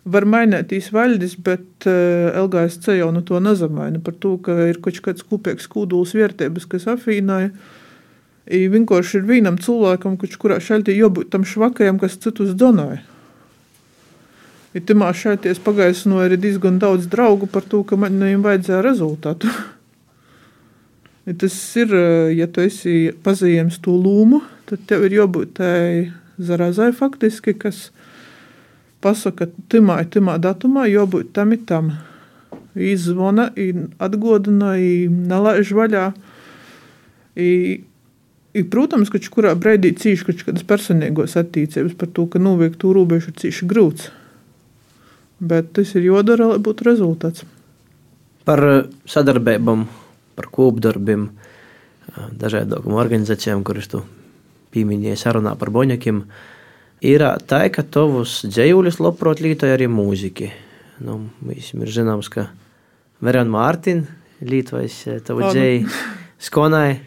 [0.04, 5.00] Var mainīties valdis, bet eh, LGSC jau no to nezamaina par to, ka ir kaut
[5.04, 7.54] kāds kopīgs kūduls vērtības, kas afīnāja.
[8.44, 13.00] I vienkārši ir vienam cilvēkam, kurā šeit ir jābūt tam švakajam, kas citus donoja.
[14.74, 18.82] Ja timā šeit es pagaisnoju arī diezgan daudz draugu par to, ka man viņam vajadzēja
[18.84, 19.48] rezultātu.
[21.26, 21.94] ja tas ir,
[22.36, 27.88] ja tu esi pazīstams to lūmu, tad tev ir jābūt tai zarazai faktiski, kas
[29.04, 31.94] pasaka, timā, timā datumā jābūt tam ir tam.
[32.74, 33.50] Izzvana,
[34.02, 34.72] atgodina,
[35.30, 36.08] nelaiž vaļā.
[37.38, 37.50] I,
[38.54, 42.90] I, protams, ka kurā brīdī cīši kaut kādas personīgos attīstības par to, ka noviekt to
[42.94, 44.10] robežu ir cīši grūts.
[45.44, 47.46] Bet tas ir jādara, lai būtu rezultāts.
[48.46, 49.86] Par eh, sadarbībām,
[50.36, 51.28] par kopdarbiem,
[52.14, 54.02] dažādām organizācijām, kuras tu
[54.74, 56.20] pieminēji sarunā par boņakiem,
[57.06, 60.50] ir tā, ka tavus dzējuļus labprāt lietoja arī mūziķi.
[61.04, 62.48] Nu, visam ir zināms, ka
[63.24, 65.88] Verona Mārtiņa lietojas eh, tavu dzēju
[66.48, 67.00] skonai.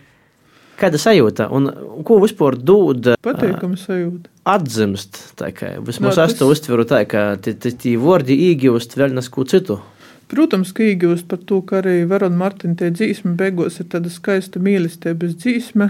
[0.77, 1.71] Kāda sajūta un
[2.05, 3.15] ko vispār dod?
[3.25, 4.29] Patīkami sajūta.
[4.47, 9.79] Atzimst, tā kā vismaz es to uztveru tā, ka tie vārdi īgūst vēl nesku citu.
[10.27, 14.59] Protams, ka īgūst par to, ka arī Verona Martina tie dzīsme beigās ir tāda skaista
[14.59, 15.87] mīlestības dzīsme.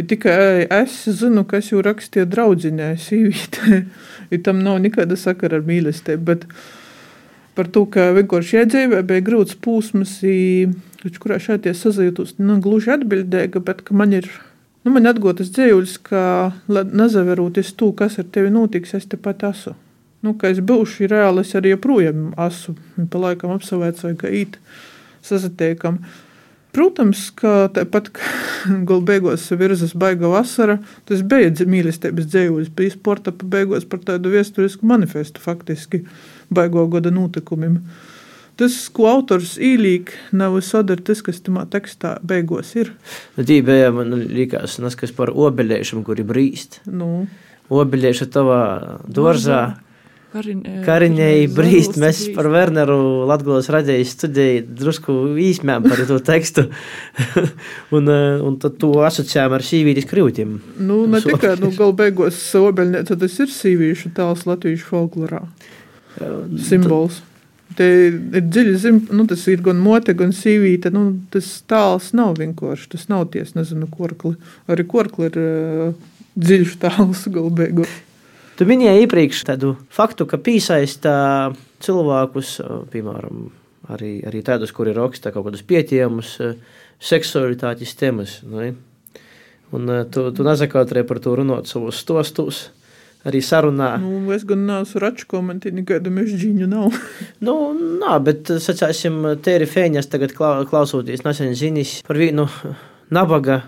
[0.00, 3.82] Ir tikai es zinu, kas jau rakstīja draudzinē, sīvītē.
[4.46, 6.46] Tam nav nekāda sakara ar mīlestību, bet
[7.58, 10.16] par to, ka vienkārši iedzīvē bija grūts pūsmas.
[11.20, 14.30] Kurā šeit es sajūtos nu, gluži atbildīga, bet man ir
[14.86, 16.24] nu, man atgūtas dzīvuļs, ka
[16.72, 19.76] nezaveroties to, kas ar tevi notiks, es tepat esmu.
[20.22, 22.76] Nu, ka es būšu reāli, es arī joprojām esmu.
[23.10, 24.60] Pa laikam apsavēcoju, ka īt
[25.26, 25.98] sazatiekam.
[26.72, 28.08] Protams, ka tāpat
[28.88, 30.78] gala beigās virzas baiga vasara,
[31.10, 36.04] tas bija mīlestības dzīvuļs, bija sporta beigās par tādu vēsturisku manifestu faktiski
[36.52, 37.82] baigo gada notikumiem.
[38.56, 42.92] tas, ko autors īlīk, nav sadara tas, kas tamā tekstā beigos ir.
[43.36, 46.80] Nu, tī bija, man likās, nas, kas par obeļiešiem, kuri brīst.
[46.86, 47.26] Nu,
[47.72, 48.62] Obeļieši tavā
[49.08, 49.62] dorzā.
[50.32, 56.64] Kariņai brīst, mēs par Werneru Latgulas radējas studēju drusku īsmēm par to tekstu.
[57.96, 60.54] un, eh, un tad to asociējām ar sīvītis krīvtiem.
[60.80, 65.42] nu, ne tikai nu, galu beigās obeļniece, tas ir sīvīšu tēls latviešu folklorā.
[66.64, 67.20] Simbols.
[67.76, 70.92] Te ir dziļi zem, nu, tas ir gan mote, gan sīvīte.
[70.92, 74.34] Nu, tas tēls nav vienkārši, tas nav ties, nezinu, korkli.
[74.68, 77.94] Arī korkli ir uh, dziļš tēls galu beigās.
[78.58, 81.14] Tu minēji iepriekš tādu faktu, ka piesaista
[81.82, 82.58] cilvēkus,
[82.92, 83.46] piemēram,
[83.94, 86.36] arī, arī tādus, kuri raksta kaut kādus pietījumus,
[87.02, 88.40] seksualitātes temas.
[88.46, 88.74] Ne?
[89.72, 92.66] Un tu, tu nezakautrē par to runāt savos stostos,
[93.24, 93.94] arī sarunā.
[94.02, 96.92] Nu, es gan neesmu raču komentēt, nekādu mežģīņu nav.
[97.46, 102.44] Nu, nā, bet, sacāsim, Tēri Fēņas tagad klau- klausoties nesen ziņas par vienu
[103.10, 103.62] nabaga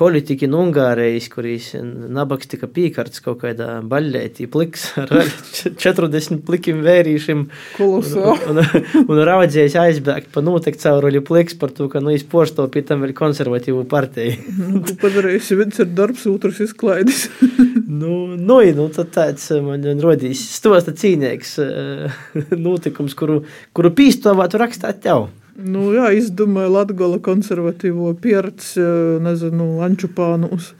[0.00, 7.44] politiķi no Ungārijas, kurīs nabaks tika pīkārts kaut kādā baļļētī pliks ar 40 plikiem vērīšiem.
[7.78, 8.50] Kolosāli.
[8.50, 12.66] Un, un, un raudzējis aizbēgt pa noteikti cauruļu pliks par to, ka, nu, es porsto
[12.72, 14.36] pie tam vēl konservatīvu partiju.
[14.60, 17.28] Nu, tu padarīsi, viens ir darbs, otrs izklaidis.
[17.90, 22.20] Nu, nu, nu, tad tāds eh, man rodīs stosta cīnīgs eh,
[22.66, 23.40] notikums, kuru,
[23.76, 25.26] kuru pīstovātu rakstāt tev.
[25.60, 28.80] Nu, jā, izdomāja Latgola konservatīvo pieredzi,
[29.20, 30.70] nezinu, ančupānus.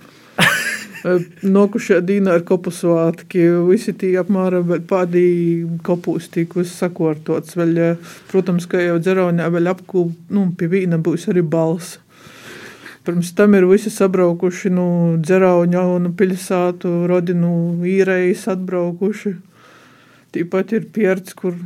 [1.57, 5.25] Nokušajā dīnā ir kopu svētki, visi tie apmēram pādī
[5.85, 7.57] kopūs viss sakortots.
[7.61, 11.99] Vēl, eh, protams, ka jau dzeraunē vēl apkūp, nu, pie vīna būs arī balss.
[13.05, 14.87] Pirms tam ir visi sabraukuši, nu,
[15.21, 17.53] dzerauņa un pilsētu, rodinu
[17.85, 19.35] īrejas atbraukuši.
[20.33, 21.57] Tīpat ir pieredze, kur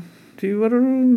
[0.44, 0.74] tī var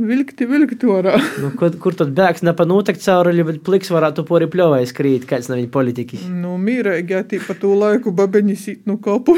[0.07, 1.17] vilkt, vilkt orā.
[1.43, 5.27] Nu, kur, kur tad bēgs ne pa noteikti cauruļu, bet pliks varētu pori pļovai skrīt,
[5.29, 6.27] kāds nav viņa politiķis.
[6.31, 9.35] Nu, mīrēgi, jā, tī pa to laiku babeņi sīt no kopu.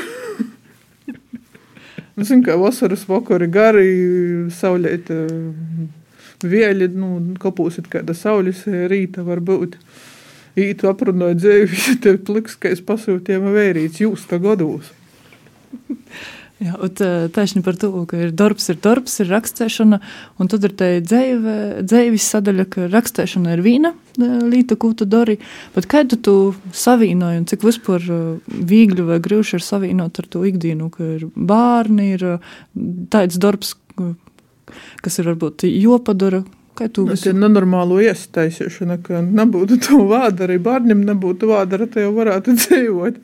[2.16, 3.90] Nu, Zinu, kā vasaras vakari gari,
[4.54, 5.10] saulēt
[6.44, 7.12] vieļi, nu,
[7.42, 9.80] kopūs ir kāda saules rīta var būt.
[10.60, 14.94] Ītu aprunāja dzēju, visi te pliks, ka es pasūtījām vērīts jūs tā gados.
[16.60, 16.92] Jā, un
[17.32, 20.02] taisni par to, ka ir darbs, ir darbs, ir rakstēšana,
[20.44, 25.38] un tad ir tā dzēvis sadaļa, ka rakstēšana ir viena līta, ko tu dari,
[25.76, 26.36] bet kā tu tu
[26.76, 28.04] savīnoji, un cik vispār
[28.48, 32.28] viegli vai grūši ir savīnot ar to ikdienu, ka ir bārni, ir
[33.14, 33.78] tāds darbs,
[35.00, 36.44] kas ir varbūt jopadara,
[36.88, 42.06] tu Tas ir nenormālo iestaisīšana, ka nebūtu to vārdu, arī bērnam nebūtu vārdu, ar te
[42.06, 43.24] jau varētu dzīvot.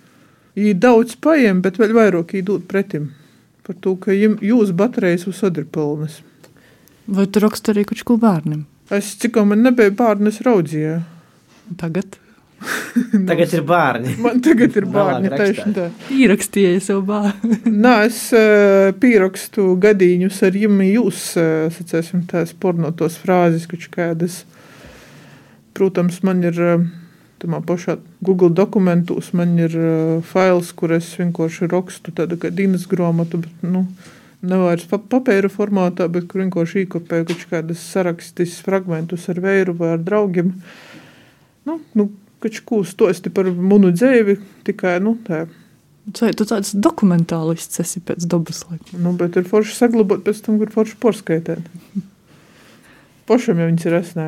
[0.57, 3.11] viņi daudz paiem, bet vēl vairāk īdūt pretim.
[3.67, 6.19] Par to, ka jim, jūs baterijas visur ir pilnas.
[7.11, 8.65] Vai tu raksti arī kaut ko bērnam?
[8.91, 10.97] Es cik man nebija bērnu, es raudzīju.
[11.79, 12.17] Tagad?
[13.29, 14.15] Tagad ir bērni.
[14.21, 15.31] Man tagad ir bērni.
[15.33, 15.87] Tieši tā.
[16.13, 17.59] Ierakstīju savu bērnu.
[17.85, 24.41] Nē, es uh, pierakstu gadījumus ar jums, jūs uh, sacēsim tās pornotos frāzes, kaut kādas.
[25.77, 26.85] Protams, man ir uh,
[27.41, 32.87] tamā pašā Google dokumentos, man ir uh, fails, kur es vienkārši rakstu tādu kā dienas
[32.89, 33.85] grāmatu, bet, nu,
[34.45, 39.95] nevairs pa papēra formātā, bet kur vienkārši īkopēju kaut kādas sarakstis fragmentus ar vēru vai
[39.95, 40.53] ar draugiem.
[41.67, 42.09] Nu, nu,
[42.41, 44.37] kaut ko stosti par munu dzēvi,
[44.67, 45.45] tikai, nu, tā.
[46.11, 48.97] Tu tāds dokumentālists esi pēc dabas laika?
[48.97, 51.67] Nu, bet ir forši saglabāt pēc tam, kur forši porskaitēt.
[53.29, 54.25] Pašam jau viņas ir esnē.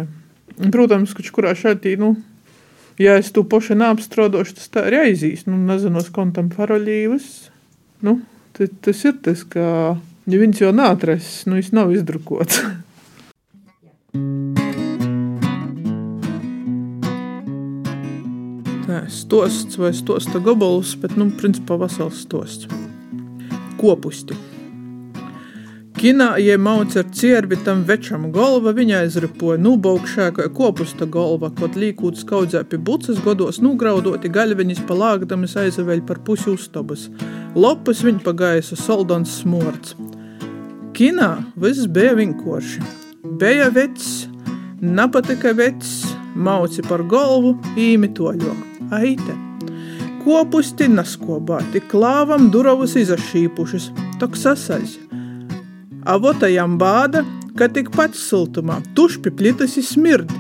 [0.74, 2.14] Protams, ka kurā šādi, nu,
[3.02, 5.46] ja es to pašu neapstrādošu, tas tā arī aizies.
[5.50, 7.28] Nu, nezinu, kontam paroļīvas.
[8.04, 8.20] Nu,
[8.58, 9.66] tas, ir tas, ka,
[10.30, 12.64] ja viņš jau neatrasts, nu, viņš nav izdrukots.
[18.84, 22.68] Tā, stosts vai stosta gabals, bet, nu, principā vesels stosts.
[23.80, 24.38] Kopusti.
[26.04, 31.78] Kinā, ja mauc ar ciervi tam večam galva, viņa aizripoja nubaukšā, kā kopusta galva, kaut
[31.80, 37.06] līkūt skaudzē pie bucas godos nugraudoti gaļveņas palāgdamas aizaveļ par pusi uztabas.
[37.56, 39.96] Lopas viņa pagaisa soldans smorts.
[40.92, 42.84] Kinā viss bija vienkārši.
[43.40, 44.28] bija vecs,
[44.82, 46.04] napatika vecs,
[46.36, 48.92] mauci par galvu, īmitoļok.
[48.92, 49.40] Aite!
[50.28, 53.90] Kopusti naskobāti, klāvam durovus izašīpušas,
[54.20, 55.03] tok sasaļs.
[56.06, 57.24] Avotajam bāda,
[57.58, 60.32] ka tik pats siltumā, tušpi plitas smird.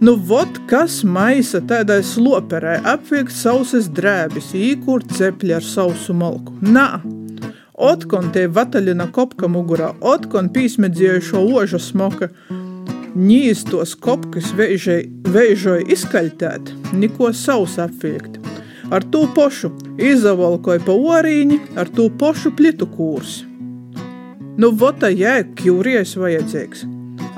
[0.00, 6.54] Nu, vot kas maisa tādai sloperai apviekt sausas drēbis, īkurt cepļi ar sausu malku.
[6.62, 7.00] Nā!
[7.78, 12.30] Otkon te vataļina kopka mugurā, otkon pīsmedzējušo oža smoka,
[13.14, 18.38] ņīstos kopkas veižoja izkaļtēt, niko savs apviekt
[18.90, 23.47] ar to pašu izavalkoja pa orīņi, ar to pašu plitu kūrsi.
[24.58, 26.80] Nu, vota jēga, kjūries vajadzīgs.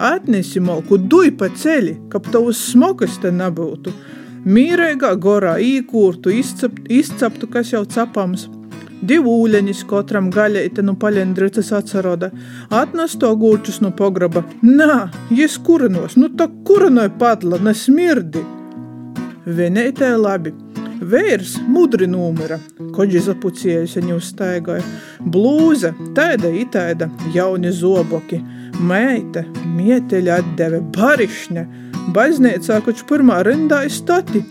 [0.01, 3.93] Atnesi malku duj pa ceļi, kap tavus smokas te nebūtu.
[4.49, 8.47] Mīrīgā gorā īkūrtu, izcept, izceptu, kas jau capams.
[9.05, 12.31] Divu ūleņus katram no nu palendricas atsaroda,
[12.71, 14.43] atnes to gūčus no pograba.
[14.63, 18.41] Nā, jis kurinos, nu tā kurinoja padla, nesmirdi.
[19.45, 20.55] Vienētē labi,
[21.01, 22.59] Vērs mudri numura,
[22.93, 24.83] koģi zapucējusi viņu staigoja.
[25.33, 28.37] Blūze, taida itaida, jauni zoboki,
[28.85, 29.47] meita,
[29.79, 31.65] mieteļa atdeve, barišņa,
[32.13, 34.45] baznīcā, koč pirmā rindā ir stati.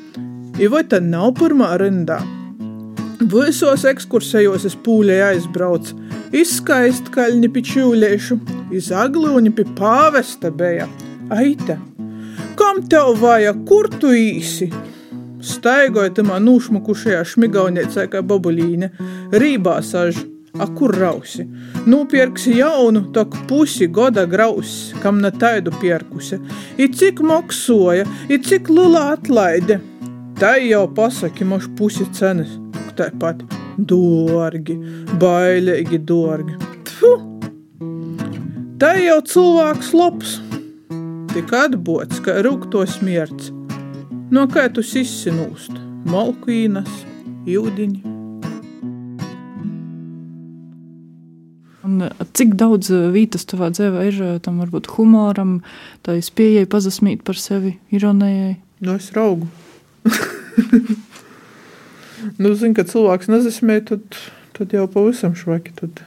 [0.60, 2.18] I vai tad nav pirmā rindā?
[3.30, 6.00] Visos ekskursējos es pūlē aizbraucu,
[6.34, 8.42] izskaist kaļņi pi čūliešu,
[8.74, 10.90] iz aglūņi pi pāvesta beja.
[11.30, 11.78] Aita,
[12.58, 14.74] kam tev vajag, kur tu īsi?
[15.40, 18.92] Staigoja tamā nūšmukušajā šmigauniecē kā babulīne,
[19.32, 20.20] rībā saž,
[20.58, 21.46] a kur rausi.
[21.90, 26.40] Nūpierksi jaunu, tok pusi goda grausi, kam na taidu pierkuse.
[26.78, 29.80] I cik moksoja, i cik lula atlaide.
[30.40, 32.52] Tai jau pasaki moš pusi cenas,
[32.98, 33.44] tāpat
[33.78, 34.78] dārgi,
[35.22, 36.56] bailīgi dārgi.
[36.88, 37.14] Tfu!
[38.80, 40.38] Tā jau cilvēks labs,
[41.34, 43.52] tik atbots, ka rūktos mierts.
[44.30, 45.74] No kā tu izsinūst?
[46.10, 46.90] Malkvīnas,
[47.50, 48.02] jūdiņi.
[51.88, 52.04] Un
[52.38, 55.56] cik daudz vietas tavā dzīvē ir tam varbūt humoram,
[56.06, 58.60] tā izpējai pazasmīt par sevi, ironijai?
[58.86, 59.48] Nu, es raugu.
[62.42, 64.20] nu, zinu, kad cilvēks nezasmē, tad,
[64.60, 65.74] tad jau pavisam švaki.
[65.80, 66.04] Tad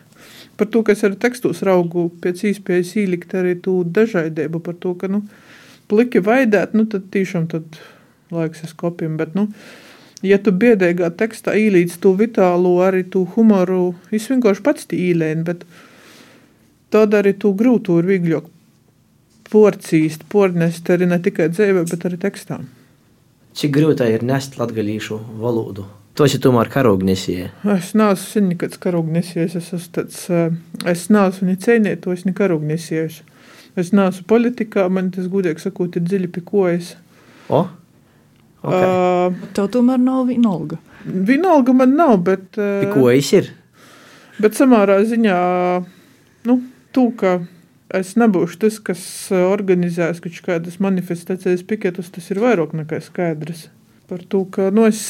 [0.61, 5.11] par to, kas ir tekstos raugu, pēc īspējas īlikt arī tū dažaidību par to, ka,
[5.11, 5.25] nu,
[5.91, 7.83] pliki vaidēt, nu, tad tiešām tad
[8.33, 9.49] laiks es kopim, bet, nu,
[10.27, 15.47] ja tu biedēgā tekstā īlīdz tu vitālu, arī tu humoru, es vienkārši pats tī īlēni,
[15.47, 15.65] bet
[16.93, 18.51] tad arī tu grūtu ir vīgļok
[19.53, 22.63] porcīst, pornest arī ne tikai dzēvē, bet arī tekstā.
[23.53, 25.85] Cik grūtā ir nest latgalīšu valodu?
[26.17, 27.51] To esi tomēr karognesīja.
[27.73, 30.53] Es neesmu sen nekāds karognesījis, es esmu tāds, eh,
[30.89, 31.57] es neesmu
[32.01, 33.23] to es ni karognesījis.
[33.77, 36.97] Es neesmu politikā, man tas gudīgi sakot, ir dziļi pikojas.
[37.49, 37.69] O?
[38.63, 38.87] Okay.
[38.87, 40.79] Uh, Tev tomēr nav vienalga.
[41.03, 42.47] Vienalga man nav, bet.
[42.55, 43.51] Uh, Ko es ir?
[44.43, 45.39] Bet samērā ziņā,
[46.49, 46.57] nu,
[46.95, 47.41] tu, ka
[47.93, 49.03] es nebūšu tas, kas
[49.35, 53.67] organizēs kaut kādas manifestācijas piketus, tas ir vairāk nekā skaidrs.
[54.11, 55.03] Par to, ka, nu, es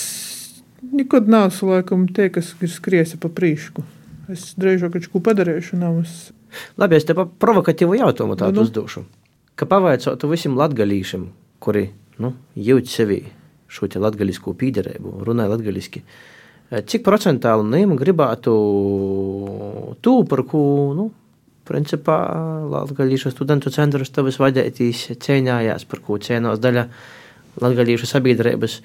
[0.83, 3.85] nekad neesmu laikam tie, kas ir skriesi pa prīšku.
[4.33, 6.01] Es drīzāk kaut ko padarīšu, nav.
[6.81, 8.67] Labi, es tev provokatīvu jautājumu tādu nu, nu.
[8.69, 9.05] uzdošu.
[9.61, 11.29] Ka pavaicātu visiem latgalīšiem,
[11.63, 11.87] kuri,
[12.23, 13.21] nu, jūt sevi
[13.73, 16.05] šo latgaļisku pīderību, runāja latgaļiski.
[16.89, 18.53] Cik procentāli nīm gribētu
[20.01, 20.63] tū, par ko,
[20.97, 21.11] nu,
[21.69, 22.17] principā,
[22.73, 26.87] latgaļīšu studentu centrus tavas vadētīs cēņājās, par ko cēnās daļa
[27.63, 28.79] latgaļīšu sabiedrības,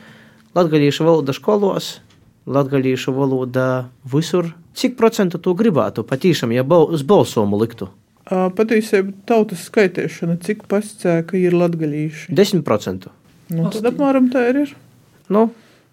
[0.57, 1.93] latgaļīšu valoda skolos,
[2.47, 3.67] latgaļīšu valoda
[4.11, 4.51] visur.
[4.77, 7.89] Cik procentu tu gribētu patīšām, ja uz balsomu liktu?
[8.27, 12.35] Patiesībā tautas skaitīšana, cik pascēka ir latgaļīši?
[12.35, 13.07] 10%.
[13.53, 14.73] Nu, tad apmēram tā ir.
[15.31, 15.47] Nu,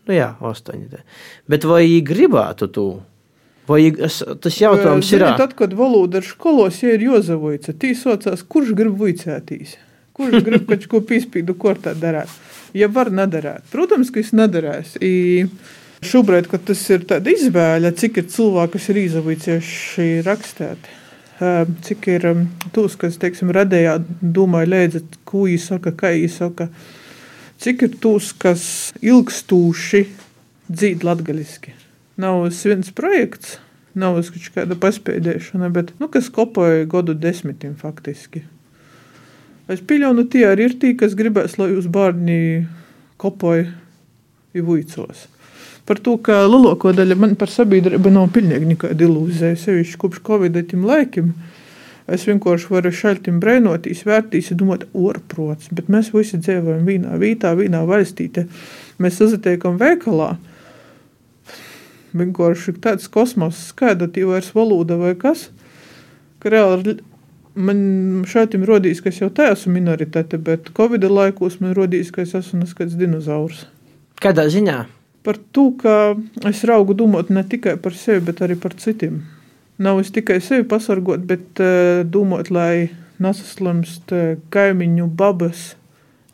[0.08, 1.02] nu jā, astoņi.
[1.50, 2.86] Bet vai viņi gribētu to?
[3.68, 5.38] Vai es, tas jautājums Zini, ir?
[5.40, 9.78] Tad, kad valoda ir skolos, ja ir jozavojica, tī saucās, kurš grib vicētīs?
[10.14, 12.32] Kurš grib kaut ko pīspīdu kortā darāt?
[12.76, 13.64] Ja var nedarāt.
[13.72, 14.98] Protams, ka es nedarēs.
[15.02, 15.46] I
[16.04, 20.90] šobrīd, kad tas ir tāda izvēle, cik ir cilvēki, kas ir izavīcieši rakstēt.
[21.86, 22.28] Cik ir
[22.74, 26.68] tūs, kas, teiksim, radējā domāja, lēdzat, ko īsaka, kā īsaka.
[26.68, 27.02] Kā
[27.62, 28.64] cik ir tūs, kas
[29.04, 30.02] ilgstūši
[30.70, 31.74] dzīvo latgaļiski.
[32.20, 33.58] Nav viens projekts,
[33.98, 38.44] nav kaut kāda paspēdēšana, bet nu, kas kopoja gadu desmitiem faktiski.
[39.70, 42.66] Es pieļauju, nu tie arī ir tie, kas gribēs, lai jūs bērni
[43.20, 43.70] kopoja
[44.54, 45.24] ivuicos.
[45.88, 50.86] Par to, ka lielākā daļa man par sabiedrību nav pilnīgi nekāda ilūzija, sevišķi kopš Covid-19
[50.88, 51.32] laikiem.
[52.04, 57.80] Es vienkārši varu šaltim brēnotīs, vērtīs, domāt, orprots, bet mēs visi dzīvojam vienā vietā, vienā
[57.88, 58.28] valstī.
[58.28, 58.44] Te
[59.00, 60.34] mēs sazatiekam veikalā.
[62.14, 65.48] Vienkārši tāds kosmos skaidrs, tie vairs valoda vai kas,
[66.44, 66.98] ka reāli
[67.54, 67.80] man
[68.28, 72.22] šeit ir rodījis, ka es jau te esmu minoritāte, bet Covid laikos man rodījis, ka
[72.26, 73.64] es esmu kāds dinozaurs.
[74.20, 74.84] Kādā ziņā?
[75.24, 76.14] Par to, ka
[76.50, 79.22] es raugu domāt ne tikai par sevi, bet arī par citiem.
[79.78, 82.90] Nav tikai sevi pasargot, bet uh, domāt, lai
[83.22, 85.72] nesaslimst uh, kaimiņu babas,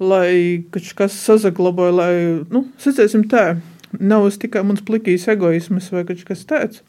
[0.00, 2.14] lai kas sazaglabāja, lai,
[2.52, 3.54] nu, sacēsim tā,
[3.96, 6.82] nav tikai mans plikīs egoisms vai kas tāds.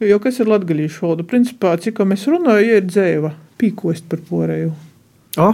[0.00, 1.26] Jo kas ir latgalīšu valoda?
[1.28, 4.70] Principā, cik mēs runājam, ir dzēva, pīkost par porēju.
[5.42, 5.50] O,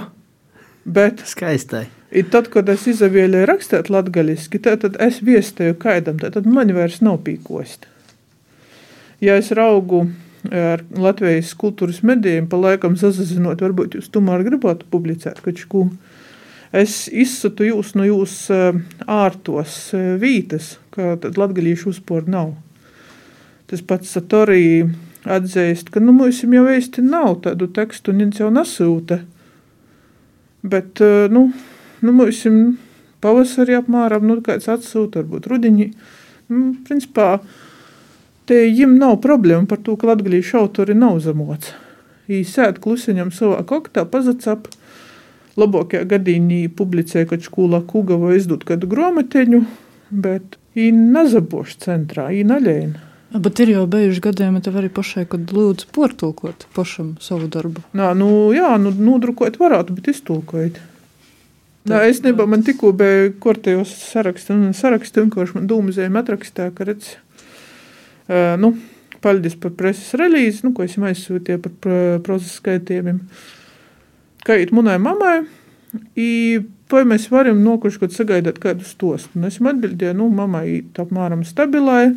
[0.87, 1.89] Bet skaistai.
[2.15, 7.01] ir tad, kad es izvēlēju rakstīt latgaliski, tad, es viestēju kaidam, tad, tad man vairs
[7.03, 7.89] nav pīkost.
[9.21, 10.05] Ja es raugu
[10.53, 15.87] ar Latvijas kultūras medijiem, pa laikam sazazinot, varbūt jūs tomēr gribētu publicēt kaut ko.
[16.77, 18.79] Es izsatu jūs no jūsu eh,
[19.09, 22.55] ārtos eh, vītas, ka tad latgalīšu uzporu nav.
[23.71, 24.87] Tas pats Satorī
[25.27, 29.21] atzīst, ka nu, mums jau īsti nav tādu tekstu, un viņš jau nesūta.
[30.67, 31.49] Bet, eh, nu,
[32.03, 32.43] nu mums
[33.23, 35.89] pavasarī apmēram, nu, kāds atsūta, varbūt rudiņī.
[36.53, 37.41] Nu, principā,
[38.49, 41.75] te viņam nav problēma par to, ka latgalīšu autori nav zemots.
[42.31, 44.67] Viņi sēd klusiņam savā koktā, pazacap,
[45.61, 49.63] labākajā gadījumā publicēja kaut ko lakuga vai izdot kādu gromateņu,
[50.11, 53.05] bet viņi nezaboš centrā, viņi naļēna.
[53.37, 57.83] Bet ir jau bijuši gadījumi, tev arī pašai, kad lūdzu portulkot pašam savu darbu.
[57.97, 60.79] Nā, nu, jā, nu, nodrukot varētu, bet iztulkojot.
[61.91, 66.87] Nā, es nebiju, man tikko bija kortējos saraksti, un saraksti vienkārši man dūmuzējumi atrakstā, ka
[66.89, 67.13] redz,
[68.61, 68.73] nu,
[69.23, 73.21] paldies par preses relīzi, nu, ko esam aizsūtīja par pr- procesa skaitījumiem.
[74.47, 75.41] Kā iet munai mamai,
[76.19, 76.61] i,
[76.93, 79.39] vai mēs varam nokuši, kad sagaidāt kādu stostu.
[79.39, 82.13] Un esmu atbildēju, nu, mamai iet apmēram stabilai,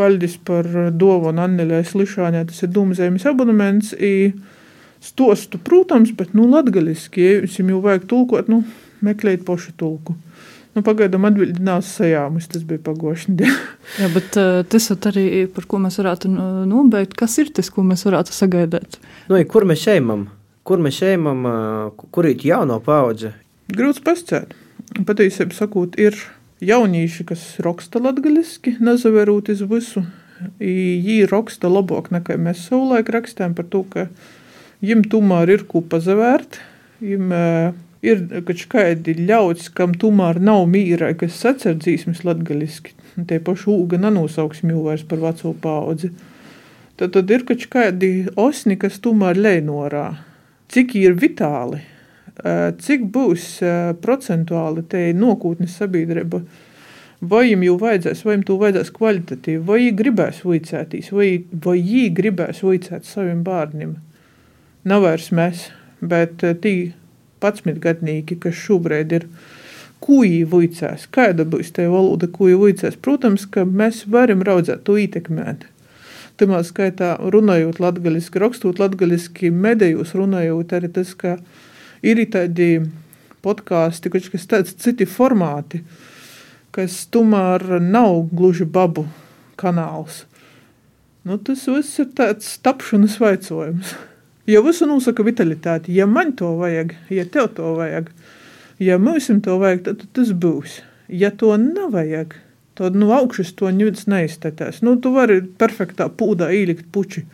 [0.00, 4.32] paldies par dovanu Annelē Slišāņā, tas ir dūmuzējums abonements, i,
[5.00, 8.62] stostu, protams, bet, nu, latgaliski, ja jums jau vajag tulkot, nu,
[9.04, 10.16] meklēt pošu tulku.
[10.70, 13.48] Nu, pagaidām atbildi nav sajāmus, tas bija pagošņi.
[14.00, 16.30] Jā, bet uh, tas ir arī, par ko mēs varētu
[16.70, 17.16] nobeigt.
[17.18, 19.00] Kas ir tas, ko mēs varētu sagaidīt?
[19.26, 20.28] Nu, i kur mēs šeimam?
[20.66, 21.56] Kur mēs šeimam, ā,
[22.14, 23.32] kur ir jauno paudze?
[23.74, 24.54] Grūts pascēt.
[25.06, 26.14] Patiesībā sakot, ir
[26.62, 30.04] jaunieši, kas raksta latgaliski, nezaverot iz visu.
[30.60, 34.06] Viņi raksta labāk nekā mēs savulaik rakstām par to, ka
[34.80, 36.60] viņiem tomēr ir ko pazavērt.
[37.02, 42.94] Viņiem uh, ir kaut kādi ļauts, kam tomēr nav mīra, kas sacer dzīsmes latgaliski.
[43.28, 46.12] Tie paši ūga nenosauksim jau vairs par veco paudzi.
[46.96, 50.08] Tad, tad ir kaut kādi osni, kas tomēr leinorā.
[50.70, 51.80] Cik ir vitāli,
[52.80, 53.46] cik būs
[54.00, 56.42] procentuāli te nokūtnes sabiedrība,
[57.20, 61.76] vai viņam jau vajadzēs, vai viņam to vajadzēs kvalitatīvi, vai viņi gribēs vicētīs, vai, vai
[61.80, 63.96] viņi gribēs vicēt saviem bērniem.
[64.88, 65.66] Nav vairs mēs,
[66.00, 66.74] bet tī
[67.40, 69.26] 11 gadnieki, kas šobrīd ir,
[70.00, 72.96] viņi vicēs, kāda būs tā valoda, viņi vicēs.
[73.02, 75.66] Protams, ka mēs varam raudzēt to ietekmēt.
[76.40, 81.36] Tamā skaitā runājot latgaliski, rakstot latgaliski, medējos runājot arī tas, ka
[82.00, 82.70] ir tādi
[83.44, 85.82] podkāsti, kas tāds citi formāti,
[86.72, 89.04] kas tomēr nav gluži babu
[89.60, 90.24] kanāls.
[91.28, 93.92] Nu, tas viss ir tāds tapšanas vaicojums.
[94.50, 98.10] Ja visu nosaka vitalitāte, ja man to vajag, ja tev to vajag,
[98.82, 100.80] ja mums to vajag, tad tas būs.
[101.10, 102.34] Ja to nevajag,
[102.78, 104.80] tad no augšas to neviens neiztetēs.
[104.86, 107.24] Nu, tu vari perfektā pūdā ielikt puči.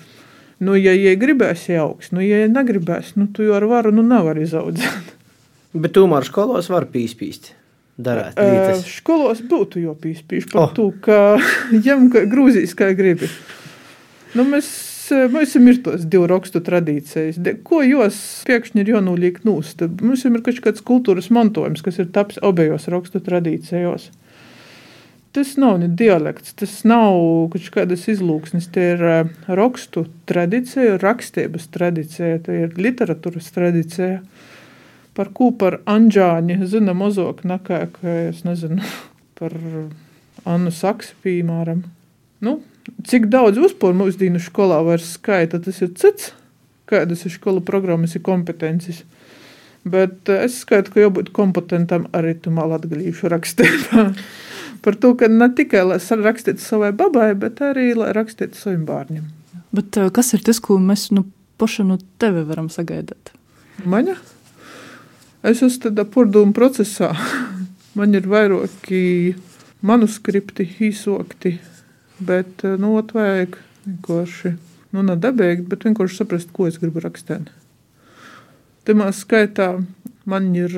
[0.64, 4.38] Nu, ja, ja gribēs jauks, nu, ja negribēs, nu, tu jau ar varu nu, nevar
[4.40, 5.12] izaudzēt.
[5.82, 7.52] Bet tomēr skolos var pīspīst.
[7.96, 10.72] Darēt Uh, skolos būtu jau pīspīši par Oh.
[10.76, 11.36] to, ka
[11.84, 13.28] ņem grūzīs, kā gribi.
[14.36, 14.68] Nu, mēs,
[15.11, 17.38] mums ir tos divu rakstu tradīcijas.
[17.42, 19.74] De, ko jūs pēkšņi ir jānoliek nūs?
[19.80, 24.11] Tad mums ir kaut kāds kultūras mantojums, kas ir taps abejos rakstu tradīcijos.
[25.36, 27.18] Tas nav ne dialekts, tas nav
[27.52, 28.70] kaut kādas izlūksnes.
[28.72, 34.22] Tie ir eh, rakstu tradīcija, rakstības tradīcija, tie ir literatūras tradīcija.
[35.16, 38.80] Par ko par Anģāņu zina mazāk nekā, ka es nezinu,
[39.38, 39.52] par
[40.48, 41.84] Annu Saksu, piemēram.
[42.44, 42.59] Nu,
[43.07, 46.32] cik daudz uzporu mūsdienu skolā var skaita, tas ir cits,
[46.91, 49.03] kādas ir skola programmas ir kompetences.
[49.87, 54.09] Bet eh, es skaitu, ka jābūt kompetentam arī tumā latgalīšu rakstībā.
[54.84, 59.26] Par to, ka ne tikai lai rakstītu savai babai, bet arī lai rakstītu saviem bērniem.
[59.74, 61.26] Bet, eh, kas ir tas, ko mēs nu,
[61.62, 63.32] paša no tevi varam sagaidīt?
[63.87, 64.16] Maņa?
[65.47, 67.12] Es esmu tādā pārdomu procesā.
[67.97, 69.37] Man ir vairāki
[69.87, 71.55] manuskripti izsokti,
[72.18, 74.54] bet nu, vajag vienkārši
[74.94, 77.50] nu, nedabeigt, bet vienkārši saprast, ko es gribu rakstīt.
[78.86, 79.68] Tajā skaitā
[80.30, 80.72] man ir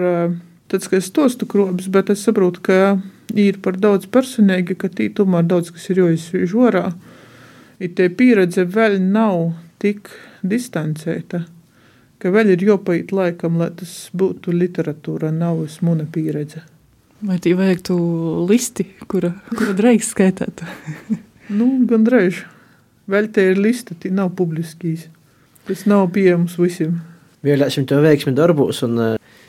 [0.68, 2.78] tāds, ka es tostu krobs, bet es saprotu, ka
[3.36, 6.88] ir par daudz personīgi, ka tī tomēr daudz kas ir jāizsvīž orā.
[7.78, 10.10] Ir tie pieredze vēl nav tik
[10.42, 11.44] distancēta,
[12.18, 16.64] ka vēl ir jāpaiet laikam, lai tas būtu literatūra, nav smuna pieredze.
[17.18, 17.96] Vai tī vajag tu
[18.46, 20.62] listi, kura, kura drīkst skaitīt?
[21.58, 22.44] nu, gandrīz.
[23.10, 25.08] Vēl te ir lista, tī nav publiskīs.
[25.66, 27.00] Tas nav pieejams visiem.
[27.44, 29.40] Vēlēsim to veiksmi darbos un uh,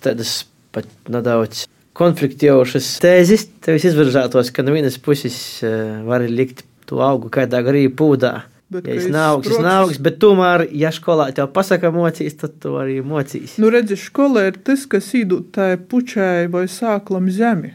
[0.00, 0.40] tādas
[0.72, 1.66] pat nedaudz
[1.98, 3.44] konfliktīvas tēzes.
[3.60, 8.38] Tev izvirzētos, ka no vienas puses uh, var likt to augu kādā garīgi pūdā.
[8.68, 12.58] Bet, ja es nav augsts, nav augsts, bet tomēr, ja skolā tev pasaka mocīs, tad
[12.60, 13.54] tu arī mocīs.
[13.62, 17.72] Nu, redzi, skolā ir tas, kas īdūt tai pučai vai sāklam zemi.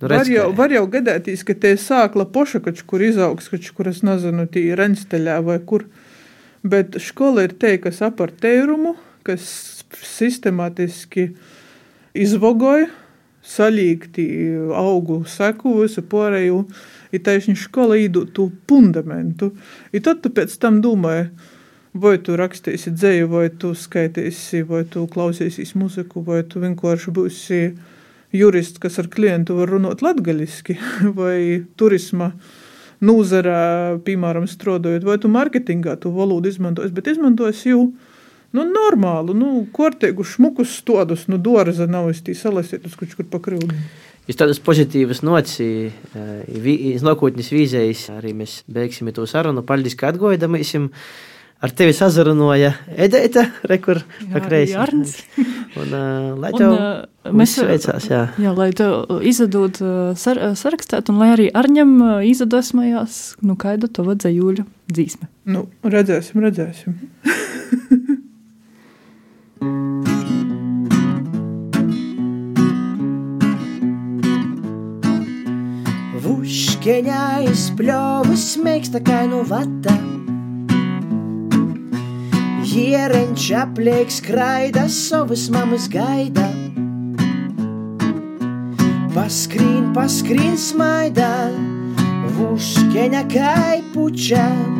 [0.00, 3.68] Nu, redz, var, jau, var jau gadēties, ka tie sākla poša, kač, kur izaugs, kač,
[3.76, 5.84] kur es nezinu, tī rensteļā vai kur.
[6.64, 8.94] Bet skola ir te, kas apar tērumu,
[9.28, 9.44] kas
[10.08, 11.34] sistemātiski
[12.16, 12.88] izvogoja,
[13.46, 14.26] salīgti
[14.76, 16.64] augu seku, visu pārēju
[17.14, 19.50] ir taisni skola īdot to fundamentu.
[19.92, 21.30] I tad tu pēc tam domāji,
[21.94, 27.62] vai tu rakstīsi dzēju, vai tu skaitīsi, vai tu klausīsies muziku, vai tu vienkārši būsi
[28.36, 30.78] jurists, kas ar klientu var runāt latgaļiski,
[31.18, 32.34] vai turisma
[33.00, 37.86] nūzarā, piemēram, strādājot, vai tu marketingā tu valodu izmantosi, bet izmantosi jau
[38.56, 43.28] nu, normālu, nu, kortēgu šmukus stodus, nu, dārza nav es tī salasīt uz kaut kur
[43.38, 43.74] pakrūdu.
[44.30, 49.64] Iz tādas pozitīvas nots, iz nākotnes vīzējas arī mēs beigsim to sarunu.
[49.66, 50.90] Paldies, ka atgoidamīsim.
[51.60, 53.98] Ar tevi sazarunāja Edita, rekur,
[54.32, 54.70] pakreis.
[55.76, 58.22] Un, uh, lai tev un, mēs sveicās, jā.
[58.40, 59.76] Jā, lai tev izdod
[60.16, 61.92] sar, sarakstēt, un lai arī Arņam
[62.30, 65.28] izdodosmajās, nu, kaidu to vadzējūļu dzīsme.
[65.52, 66.96] Nu, redzēsim, redzēsim.
[76.24, 79.92] Vuškeņā izpļovus mėgsta kainų vata.
[82.64, 86.48] Jierenč apliek skraida, savas mamas gaida.
[89.12, 91.52] Paskrīn, paskrīn smaida,
[92.40, 94.79] vuškeņa kai puča.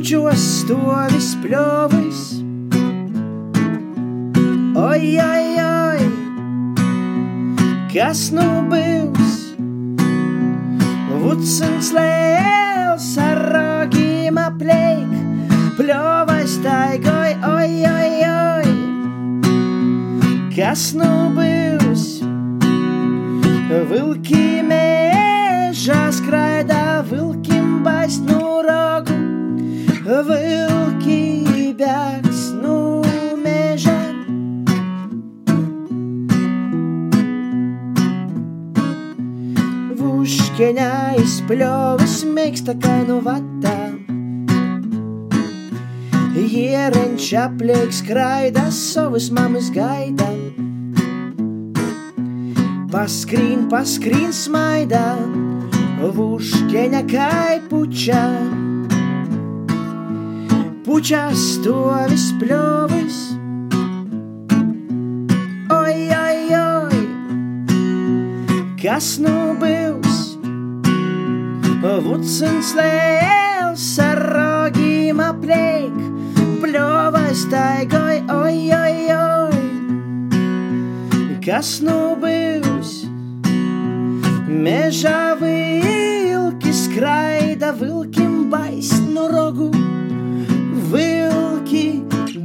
[0.00, 2.20] Pučos stovis pļovus.
[4.80, 6.06] Oi, oi, oi,
[7.92, 9.34] kas nu būs?
[11.20, 15.12] Vucens lēls ar rogiem apliek,
[15.76, 18.72] pļovas taigoj, oi, oi, oi,
[20.56, 22.08] kas nu būs?
[23.92, 26.39] Vilki mēžā skraidā,
[30.26, 33.00] vilki bēgs no
[33.40, 33.96] meža.
[40.00, 40.92] Vuškeņā
[41.24, 43.76] izpļovas mėgsta kainu vatā.
[46.50, 50.28] Jierenč apliek skraida, savas mamas gaida.
[52.90, 55.04] Paskrīn, paskrīn smaida,
[56.16, 58.24] vuškeņa kai puča.
[60.90, 63.18] Pučā stovis pļovis.
[65.70, 67.02] Oi, oi, oi,
[68.82, 70.16] kas nu būs?
[72.02, 75.94] Vucens lēls ar rogiem apliek,
[76.64, 79.62] pļovas taigoj, oi, oi, oi,
[81.46, 83.06] kas nu būs?
[84.50, 89.70] Mežā vilki skraida, vilkim baist no rogu,
[90.90, 91.86] vilki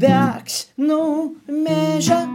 [0.02, 1.04] bēgs no
[1.50, 2.35] meža.